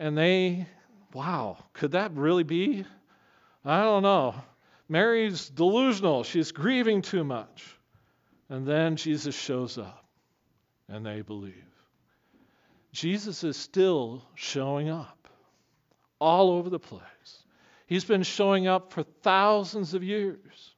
And 0.00 0.18
they, 0.18 0.66
wow, 1.12 1.58
could 1.74 1.92
that 1.92 2.12
really 2.12 2.42
be? 2.42 2.84
I 3.64 3.82
don't 3.82 4.02
know. 4.02 4.34
Mary's 4.88 5.48
delusional, 5.48 6.24
she's 6.24 6.50
grieving 6.50 7.02
too 7.02 7.22
much. 7.22 7.64
And 8.48 8.66
then 8.66 8.96
Jesus 8.96 9.34
shows 9.36 9.78
up, 9.78 10.04
and 10.88 11.06
they 11.06 11.22
believe. 11.22 11.54
Jesus 12.92 13.44
is 13.44 13.56
still 13.56 14.24
showing 14.34 14.88
up 14.88 15.25
all 16.20 16.50
over 16.50 16.70
the 16.70 16.78
place. 16.78 17.02
He's 17.86 18.04
been 18.04 18.22
showing 18.22 18.66
up 18.66 18.92
for 18.92 19.02
thousands 19.02 19.94
of 19.94 20.02
years. 20.02 20.74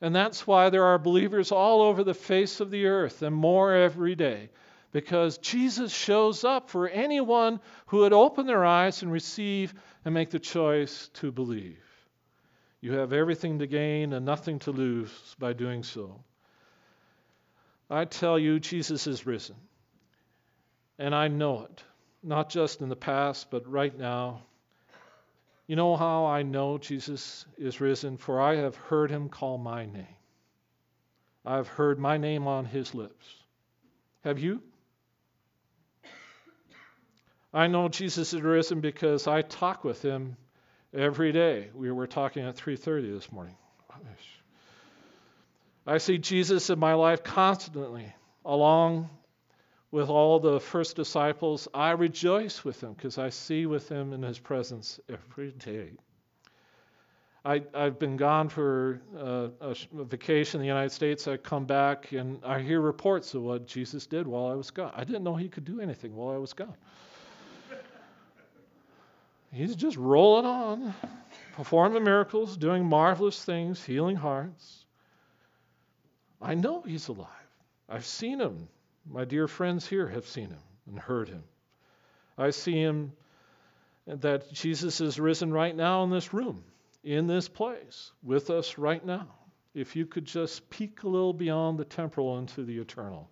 And 0.00 0.14
that's 0.14 0.46
why 0.46 0.68
there 0.68 0.84
are 0.84 0.98
believers 0.98 1.52
all 1.52 1.82
over 1.82 2.04
the 2.04 2.14
face 2.14 2.60
of 2.60 2.70
the 2.70 2.86
earth 2.86 3.22
and 3.22 3.34
more 3.34 3.72
every 3.72 4.14
day. 4.14 4.50
Because 4.92 5.38
Jesus 5.38 5.92
shows 5.94 6.44
up 6.44 6.70
for 6.70 6.88
anyone 6.88 7.60
who 7.86 7.98
would 7.98 8.12
open 8.12 8.46
their 8.46 8.64
eyes 8.64 9.02
and 9.02 9.10
receive 9.10 9.74
and 10.04 10.14
make 10.14 10.30
the 10.30 10.38
choice 10.38 11.08
to 11.14 11.32
believe. 11.32 11.82
You 12.80 12.92
have 12.92 13.12
everything 13.12 13.58
to 13.58 13.66
gain 13.66 14.12
and 14.12 14.24
nothing 14.24 14.58
to 14.60 14.70
lose 14.70 15.10
by 15.38 15.54
doing 15.54 15.82
so. 15.82 16.22
I 17.88 18.04
tell 18.04 18.38
you, 18.38 18.60
Jesus 18.60 19.06
is 19.06 19.26
risen. 19.26 19.56
And 20.98 21.14
I 21.14 21.28
know 21.28 21.64
it, 21.64 21.82
not 22.22 22.48
just 22.48 22.80
in 22.80 22.88
the 22.88 22.96
past, 22.96 23.50
but 23.50 23.70
right 23.70 23.96
now. 23.96 24.42
You 25.66 25.76
know 25.76 25.96
how 25.96 26.26
I 26.26 26.42
know 26.42 26.78
Jesus 26.78 27.44
is 27.58 27.80
risen? 27.80 28.16
For 28.16 28.40
I 28.40 28.56
have 28.56 28.76
heard 28.76 29.10
him 29.10 29.28
call 29.28 29.58
my 29.58 29.86
name. 29.86 30.06
I 31.44 31.56
have 31.56 31.68
heard 31.68 31.98
my 31.98 32.16
name 32.16 32.46
on 32.46 32.64
his 32.64 32.94
lips. 32.94 33.26
Have 34.22 34.38
you? 34.38 34.62
I 37.52 37.68
know 37.68 37.88
Jesus 37.88 38.34
is 38.34 38.42
risen 38.42 38.80
because 38.80 39.26
I 39.26 39.42
talk 39.42 39.82
with 39.82 40.02
him 40.02 40.36
every 40.92 41.32
day. 41.32 41.70
We 41.74 41.90
were 41.90 42.06
talking 42.06 42.44
at 42.44 42.56
3:30 42.56 43.12
this 43.12 43.32
morning. 43.32 43.56
I 45.86 45.98
see 45.98 46.18
Jesus 46.18 46.68
in 46.68 46.80
my 46.80 46.94
life 46.94 47.22
constantly, 47.22 48.12
along 48.44 49.08
with 49.96 50.10
all 50.10 50.38
the 50.38 50.60
first 50.60 50.94
disciples. 50.94 51.68
I 51.72 51.92
rejoice 51.92 52.62
with 52.62 52.82
him 52.82 52.92
because 52.92 53.16
I 53.16 53.30
see 53.30 53.64
with 53.64 53.88
him 53.88 54.12
in 54.12 54.20
his 54.20 54.38
presence 54.38 55.00
every 55.08 55.52
day. 55.52 55.92
I, 57.46 57.62
have 57.72 57.98
been 57.98 58.18
gone 58.18 58.50
for 58.50 59.00
uh, 59.16 59.48
a, 59.58 59.76
a, 59.98 60.04
vacation 60.04 60.60
in 60.60 60.66
the 60.66 60.68
United 60.68 60.92
States. 60.92 61.26
I 61.26 61.38
come 61.38 61.64
back 61.64 62.12
and 62.12 62.44
I 62.44 62.60
hear 62.60 62.82
reports 62.82 63.32
of 63.32 63.40
what 63.40 63.66
Jesus 63.66 64.06
did 64.06 64.26
while 64.26 64.48
I 64.48 64.54
was 64.54 64.70
gone. 64.70 64.92
I 64.94 65.02
didn't 65.02 65.24
know 65.24 65.34
he 65.34 65.48
could 65.48 65.64
do 65.64 65.80
anything 65.80 66.14
while 66.14 66.34
I 66.34 66.38
was 66.38 66.52
gone. 66.52 66.76
He's 69.50 69.76
just 69.76 69.96
rolling 69.96 70.44
on, 70.44 70.94
performing 71.54 72.04
miracles, 72.04 72.58
doing 72.58 72.84
marvelous 72.84 73.42
things, 73.42 73.82
healing 73.82 74.16
hearts. 74.16 74.84
I 76.42 76.54
know 76.54 76.82
he's 76.82 77.08
alive. 77.08 77.30
I've 77.88 78.04
seen 78.04 78.40
him. 78.40 78.68
My 79.08 79.24
dear 79.24 79.46
friends 79.46 79.86
here 79.86 80.08
have 80.08 80.26
seen 80.26 80.50
him 80.50 80.62
and 80.86 80.98
heard 80.98 81.28
him. 81.28 81.44
I 82.36 82.50
see 82.50 82.74
him 82.74 83.12
that 84.06 84.52
Jesus 84.52 85.00
is 85.00 85.18
risen 85.18 85.52
right 85.52 85.74
now 85.74 86.04
in 86.04 86.10
this 86.10 86.34
room, 86.34 86.64
in 87.04 87.26
this 87.26 87.48
place, 87.48 88.12
with 88.22 88.50
us 88.50 88.78
right 88.78 89.04
now. 89.04 89.28
If 89.74 89.94
you 89.94 90.06
could 90.06 90.24
just 90.24 90.68
peek 90.70 91.02
a 91.02 91.08
little 91.08 91.32
beyond 91.32 91.78
the 91.78 91.84
temporal 91.84 92.38
into 92.38 92.64
the 92.64 92.78
eternal. 92.78 93.28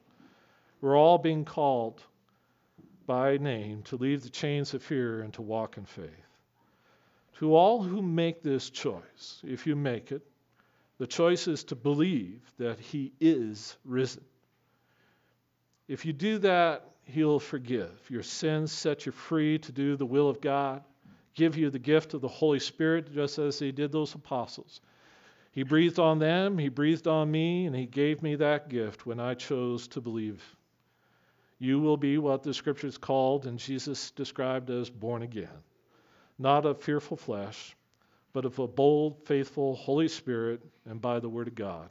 We're 0.80 0.96
all 0.96 1.18
being 1.18 1.44
called 1.44 2.02
by 3.06 3.38
name 3.38 3.82
to 3.84 3.96
leave 3.96 4.22
the 4.22 4.30
chains 4.30 4.74
of 4.74 4.82
fear 4.82 5.22
and 5.22 5.32
to 5.34 5.42
walk 5.42 5.76
in 5.76 5.86
faith. 5.86 6.10
To 7.38 7.54
all 7.54 7.82
who 7.82 8.00
make 8.00 8.42
this 8.42 8.70
choice, 8.70 9.40
if 9.42 9.66
you 9.66 9.74
make 9.74 10.12
it, 10.12 10.22
the 10.98 11.06
choice 11.06 11.48
is 11.48 11.64
to 11.64 11.74
believe 11.74 12.40
that 12.58 12.78
He 12.78 13.12
is 13.20 13.76
risen. 13.84 14.24
If 15.87 16.07
you 16.07 16.12
do 16.12 16.39
that, 16.39 16.91
He'll 17.07 17.39
forgive. 17.39 18.09
Your 18.09 18.22
sins 18.22 18.72
set 18.72 19.05
you 19.05 19.12
free 19.12 19.59
to 19.59 19.72
do 19.72 19.97
the 19.97 20.07
will 20.07 20.30
of 20.30 20.41
God, 20.41 20.82
give 21.35 21.57
you 21.59 21.68
the 21.68 21.78
gift 21.78 22.14
of 22.14 22.22
the 22.22 22.28
Holy 22.28 22.59
Spirit, 22.59 23.12
just 23.12 23.39
as 23.39 23.59
He 23.59 23.72
did 23.72 23.93
those 23.93 24.14
apostles. 24.14 24.80
He 25.53 25.62
breathed 25.62 25.99
on 25.99 26.18
them, 26.18 26.57
He 26.57 26.70
breathed 26.70 27.07
on 27.07 27.30
me, 27.30 27.66
and 27.66 27.76
He 27.76 27.87
gave 27.87 28.22
me 28.22 28.37
that 28.37 28.70
gift 28.70 29.05
when 29.05 29.20
I 29.20 29.35
chose 29.35 29.87
to 29.89 30.01
believe. 30.01 30.43
You 31.59 31.78
will 31.78 31.99
be 31.99 32.16
what 32.18 32.43
the 32.43 32.55
scriptures 32.55 32.99
called 32.99 33.47
and 33.47 33.59
Jesus 33.59 34.11
described 34.11 34.70
as 34.70 34.89
born 34.89 35.22
again, 35.22 35.62
not 36.39 36.64
of 36.64 36.82
fearful 36.82 37.16
flesh, 37.16 37.76
but 38.32 38.47
of 38.47 38.59
a 38.59 38.66
bold, 38.66 39.22
faithful 39.26 39.76
Holy 39.76 40.09
Spirit 40.09 40.62
and 40.87 41.01
by 41.01 41.20
the 41.20 41.28
Word 41.28 41.49
of 41.49 41.55
God. 41.55 41.91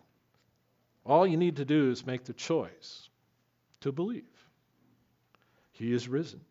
All 1.06 1.28
you 1.28 1.38
need 1.38 1.58
to 1.58 1.66
do 1.66 1.92
is 1.92 2.06
make 2.06 2.26
the 2.26 2.34
choice 2.34 3.10
to 3.84 3.92
believe. 3.92 4.24
He 5.74 5.94
is 5.94 6.08
risen. 6.08 6.42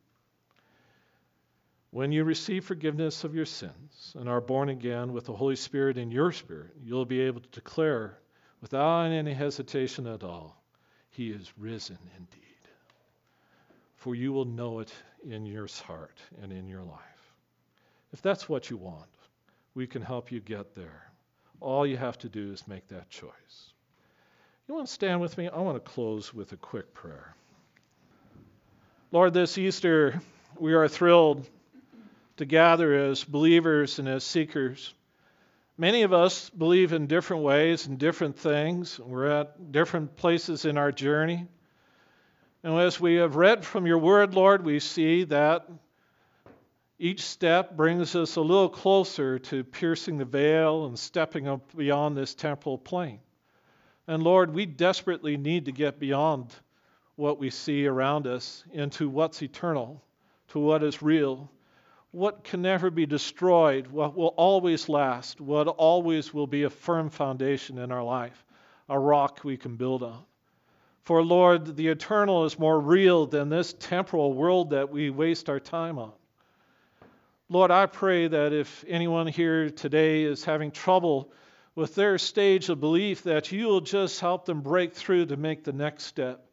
When 1.90 2.12
you 2.12 2.24
receive 2.24 2.64
forgiveness 2.64 3.24
of 3.24 3.34
your 3.34 3.46
sins 3.46 4.14
and 4.18 4.28
are 4.28 4.40
born 4.40 4.68
again 4.68 5.12
with 5.12 5.26
the 5.26 5.34
Holy 5.34 5.56
Spirit 5.56 5.98
in 5.98 6.10
your 6.10 6.32
spirit, 6.32 6.70
you'll 6.82 7.04
be 7.04 7.20
able 7.20 7.40
to 7.40 7.48
declare 7.50 8.18
without 8.60 9.06
any 9.06 9.34
hesitation 9.34 10.06
at 10.06 10.22
all, 10.22 10.62
He 11.10 11.30
is 11.30 11.52
risen 11.58 11.98
indeed. 12.16 12.38
For 13.96 14.14
you 14.14 14.32
will 14.32 14.46
know 14.46 14.80
it 14.80 14.92
in 15.24 15.46
your 15.46 15.68
heart 15.86 16.18
and 16.42 16.52
in 16.52 16.66
your 16.66 16.82
life. 16.82 17.34
If 18.12 18.20
that's 18.22 18.48
what 18.48 18.68
you 18.68 18.76
want, 18.76 19.08
we 19.74 19.86
can 19.86 20.02
help 20.02 20.32
you 20.32 20.40
get 20.40 20.74
there. 20.74 21.10
All 21.60 21.86
you 21.86 21.96
have 21.96 22.18
to 22.18 22.28
do 22.28 22.52
is 22.52 22.66
make 22.68 22.88
that 22.88 23.08
choice. 23.10 23.72
You 24.68 24.74
want 24.74 24.86
to 24.86 24.92
stand 24.92 25.20
with 25.20 25.36
me? 25.36 25.48
I 25.48 25.58
want 25.58 25.84
to 25.84 25.90
close 25.90 26.32
with 26.32 26.52
a 26.52 26.56
quick 26.56 26.94
prayer. 26.94 27.34
Lord, 29.10 29.34
this 29.34 29.58
Easter, 29.58 30.20
we 30.56 30.74
are 30.74 30.86
thrilled 30.86 31.44
to 32.36 32.44
gather 32.44 32.94
as 32.94 33.24
believers 33.24 33.98
and 33.98 34.08
as 34.08 34.22
seekers. 34.22 34.94
Many 35.76 36.02
of 36.02 36.12
us 36.12 36.48
believe 36.50 36.92
in 36.92 37.08
different 37.08 37.42
ways 37.42 37.88
and 37.88 37.98
different 37.98 38.38
things. 38.38 39.00
We're 39.00 39.26
at 39.26 39.72
different 39.72 40.14
places 40.16 40.64
in 40.64 40.78
our 40.78 40.92
journey. 40.92 41.48
And 42.62 42.78
as 42.78 43.00
we 43.00 43.16
have 43.16 43.34
read 43.34 43.64
from 43.64 43.86
your 43.86 43.98
word, 43.98 44.34
Lord, 44.34 44.64
we 44.64 44.78
see 44.78 45.24
that 45.24 45.68
each 47.00 47.22
step 47.22 47.76
brings 47.76 48.14
us 48.14 48.36
a 48.36 48.40
little 48.40 48.68
closer 48.68 49.40
to 49.40 49.64
piercing 49.64 50.18
the 50.18 50.24
veil 50.24 50.86
and 50.86 50.96
stepping 50.96 51.48
up 51.48 51.76
beyond 51.76 52.16
this 52.16 52.32
temporal 52.34 52.78
plane. 52.78 53.18
And 54.08 54.22
Lord, 54.22 54.52
we 54.52 54.66
desperately 54.66 55.36
need 55.36 55.66
to 55.66 55.72
get 55.72 56.00
beyond 56.00 56.54
what 57.16 57.38
we 57.38 57.50
see 57.50 57.86
around 57.86 58.26
us 58.26 58.64
into 58.72 59.08
what's 59.08 59.42
eternal, 59.42 60.02
to 60.48 60.58
what 60.58 60.82
is 60.82 61.02
real, 61.02 61.50
what 62.10 62.44
can 62.44 62.62
never 62.62 62.90
be 62.90 63.06
destroyed, 63.06 63.86
what 63.86 64.16
will 64.16 64.34
always 64.36 64.88
last, 64.88 65.40
what 65.40 65.66
always 65.68 66.34
will 66.34 66.46
be 66.46 66.64
a 66.64 66.70
firm 66.70 67.08
foundation 67.08 67.78
in 67.78 67.92
our 67.92 68.02
life, 68.02 68.44
a 68.88 68.98
rock 68.98 69.40
we 69.44 69.56
can 69.56 69.76
build 69.76 70.02
on. 70.02 70.22
For 71.04 71.22
Lord, 71.22 71.76
the 71.76 71.88
eternal 71.88 72.44
is 72.44 72.58
more 72.58 72.78
real 72.80 73.26
than 73.26 73.48
this 73.48 73.74
temporal 73.78 74.34
world 74.34 74.70
that 74.70 74.90
we 74.90 75.10
waste 75.10 75.48
our 75.48 75.60
time 75.60 75.98
on. 75.98 76.12
Lord, 77.48 77.70
I 77.70 77.86
pray 77.86 78.28
that 78.28 78.52
if 78.52 78.84
anyone 78.86 79.26
here 79.26 79.68
today 79.68 80.22
is 80.22 80.44
having 80.44 80.70
trouble 80.70 81.32
with 81.74 81.94
their 81.94 82.18
stage 82.18 82.68
of 82.68 82.80
belief, 82.80 83.22
that 83.22 83.50
you 83.52 83.66
will 83.66 83.80
just 83.80 84.20
help 84.20 84.44
them 84.44 84.60
break 84.60 84.92
through 84.94 85.26
to 85.26 85.36
make 85.36 85.64
the 85.64 85.72
next 85.72 86.04
step. 86.04 86.44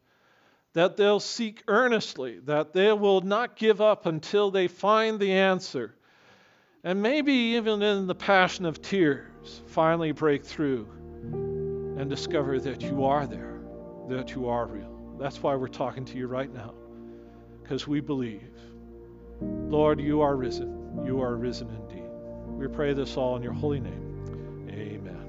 That 0.72 0.96
they'll 0.96 1.20
seek 1.20 1.62
earnestly, 1.68 2.38
that 2.44 2.72
they 2.72 2.92
will 2.92 3.20
not 3.20 3.56
give 3.56 3.80
up 3.80 4.06
until 4.06 4.50
they 4.50 4.68
find 4.68 5.18
the 5.18 5.32
answer. 5.32 5.94
and 6.82 7.02
maybe 7.02 7.32
even 7.32 7.82
in 7.82 8.06
the 8.06 8.14
passion 8.14 8.64
of 8.64 8.80
tears, 8.80 9.60
finally 9.66 10.12
break 10.12 10.44
through 10.44 10.88
and 11.98 12.08
discover 12.08 12.58
that 12.58 12.80
you 12.80 13.04
are 13.04 13.26
there, 13.26 13.60
that 14.08 14.34
you 14.34 14.48
are 14.48 14.66
real. 14.66 15.16
That's 15.18 15.42
why 15.42 15.54
we're 15.56 15.68
talking 15.68 16.06
to 16.06 16.16
you 16.16 16.26
right 16.26 16.52
now, 16.52 16.72
because 17.62 17.86
we 17.86 18.00
believe. 18.00 18.50
Lord, 19.42 20.00
you 20.00 20.22
are 20.22 20.36
risen. 20.36 21.02
You 21.04 21.20
are 21.20 21.36
risen 21.36 21.68
indeed. 21.68 22.08
We 22.48 22.68
pray 22.68 22.94
this 22.94 23.16
all 23.16 23.36
in 23.36 23.42
your 23.42 23.52
holy 23.52 23.80
name. 23.80 24.09
Amen. 24.80 25.26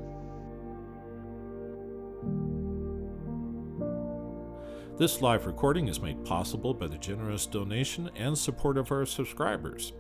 This 4.98 5.22
live 5.22 5.46
recording 5.46 5.90
is 5.90 6.00
made 6.00 6.24
possible 6.24 6.74
by 6.74 6.88
the 6.88 6.98
generous 6.98 7.46
donation 7.46 8.10
and 8.16 8.38
support 8.38 8.78
of 8.78 8.90
our 8.92 9.06
subscribers. 9.06 9.92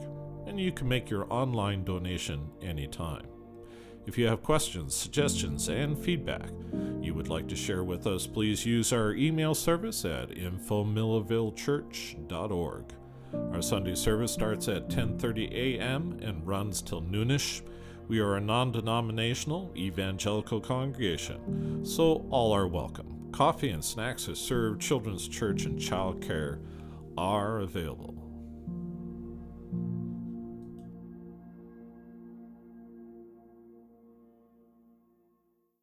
and 0.46 0.60
you 0.60 0.72
can 0.72 0.88
make 0.88 1.10
your 1.10 1.32
online 1.32 1.82
donation 1.82 2.48
anytime. 2.62 3.26
If 4.06 4.16
you 4.16 4.28
have 4.28 4.44
questions, 4.44 4.94
suggestions, 4.94 5.68
and 5.68 5.98
feedback 5.98 6.50
you 7.02 7.12
would 7.12 7.28
like 7.28 7.48
to 7.48 7.56
share 7.56 7.82
with 7.82 8.06
us, 8.06 8.24
please 8.26 8.64
use 8.64 8.92
our 8.92 9.14
email 9.14 9.52
service 9.52 10.04
at 10.04 10.30
infomillarvillechurch.org. 10.30 12.84
Our 13.52 13.62
Sunday 13.62 13.96
service 13.96 14.32
starts 14.32 14.68
at 14.68 14.88
10:30 14.88 15.52
a.m. 15.52 16.20
and 16.22 16.46
runs 16.46 16.82
till 16.82 17.02
noonish. 17.02 17.62
We 18.06 18.20
are 18.20 18.36
a 18.36 18.40
non-denominational 18.40 19.72
evangelical 19.76 20.60
congregation, 20.60 21.84
so 21.84 22.24
all 22.30 22.52
are 22.52 22.68
welcome. 22.68 23.28
Coffee 23.32 23.70
and 23.70 23.84
snacks 23.84 24.28
are 24.28 24.36
served. 24.36 24.80
Children's 24.80 25.26
church 25.26 25.64
and 25.64 25.80
child 25.80 26.22
care 26.22 26.60
are 27.18 27.58
available. 27.58 28.14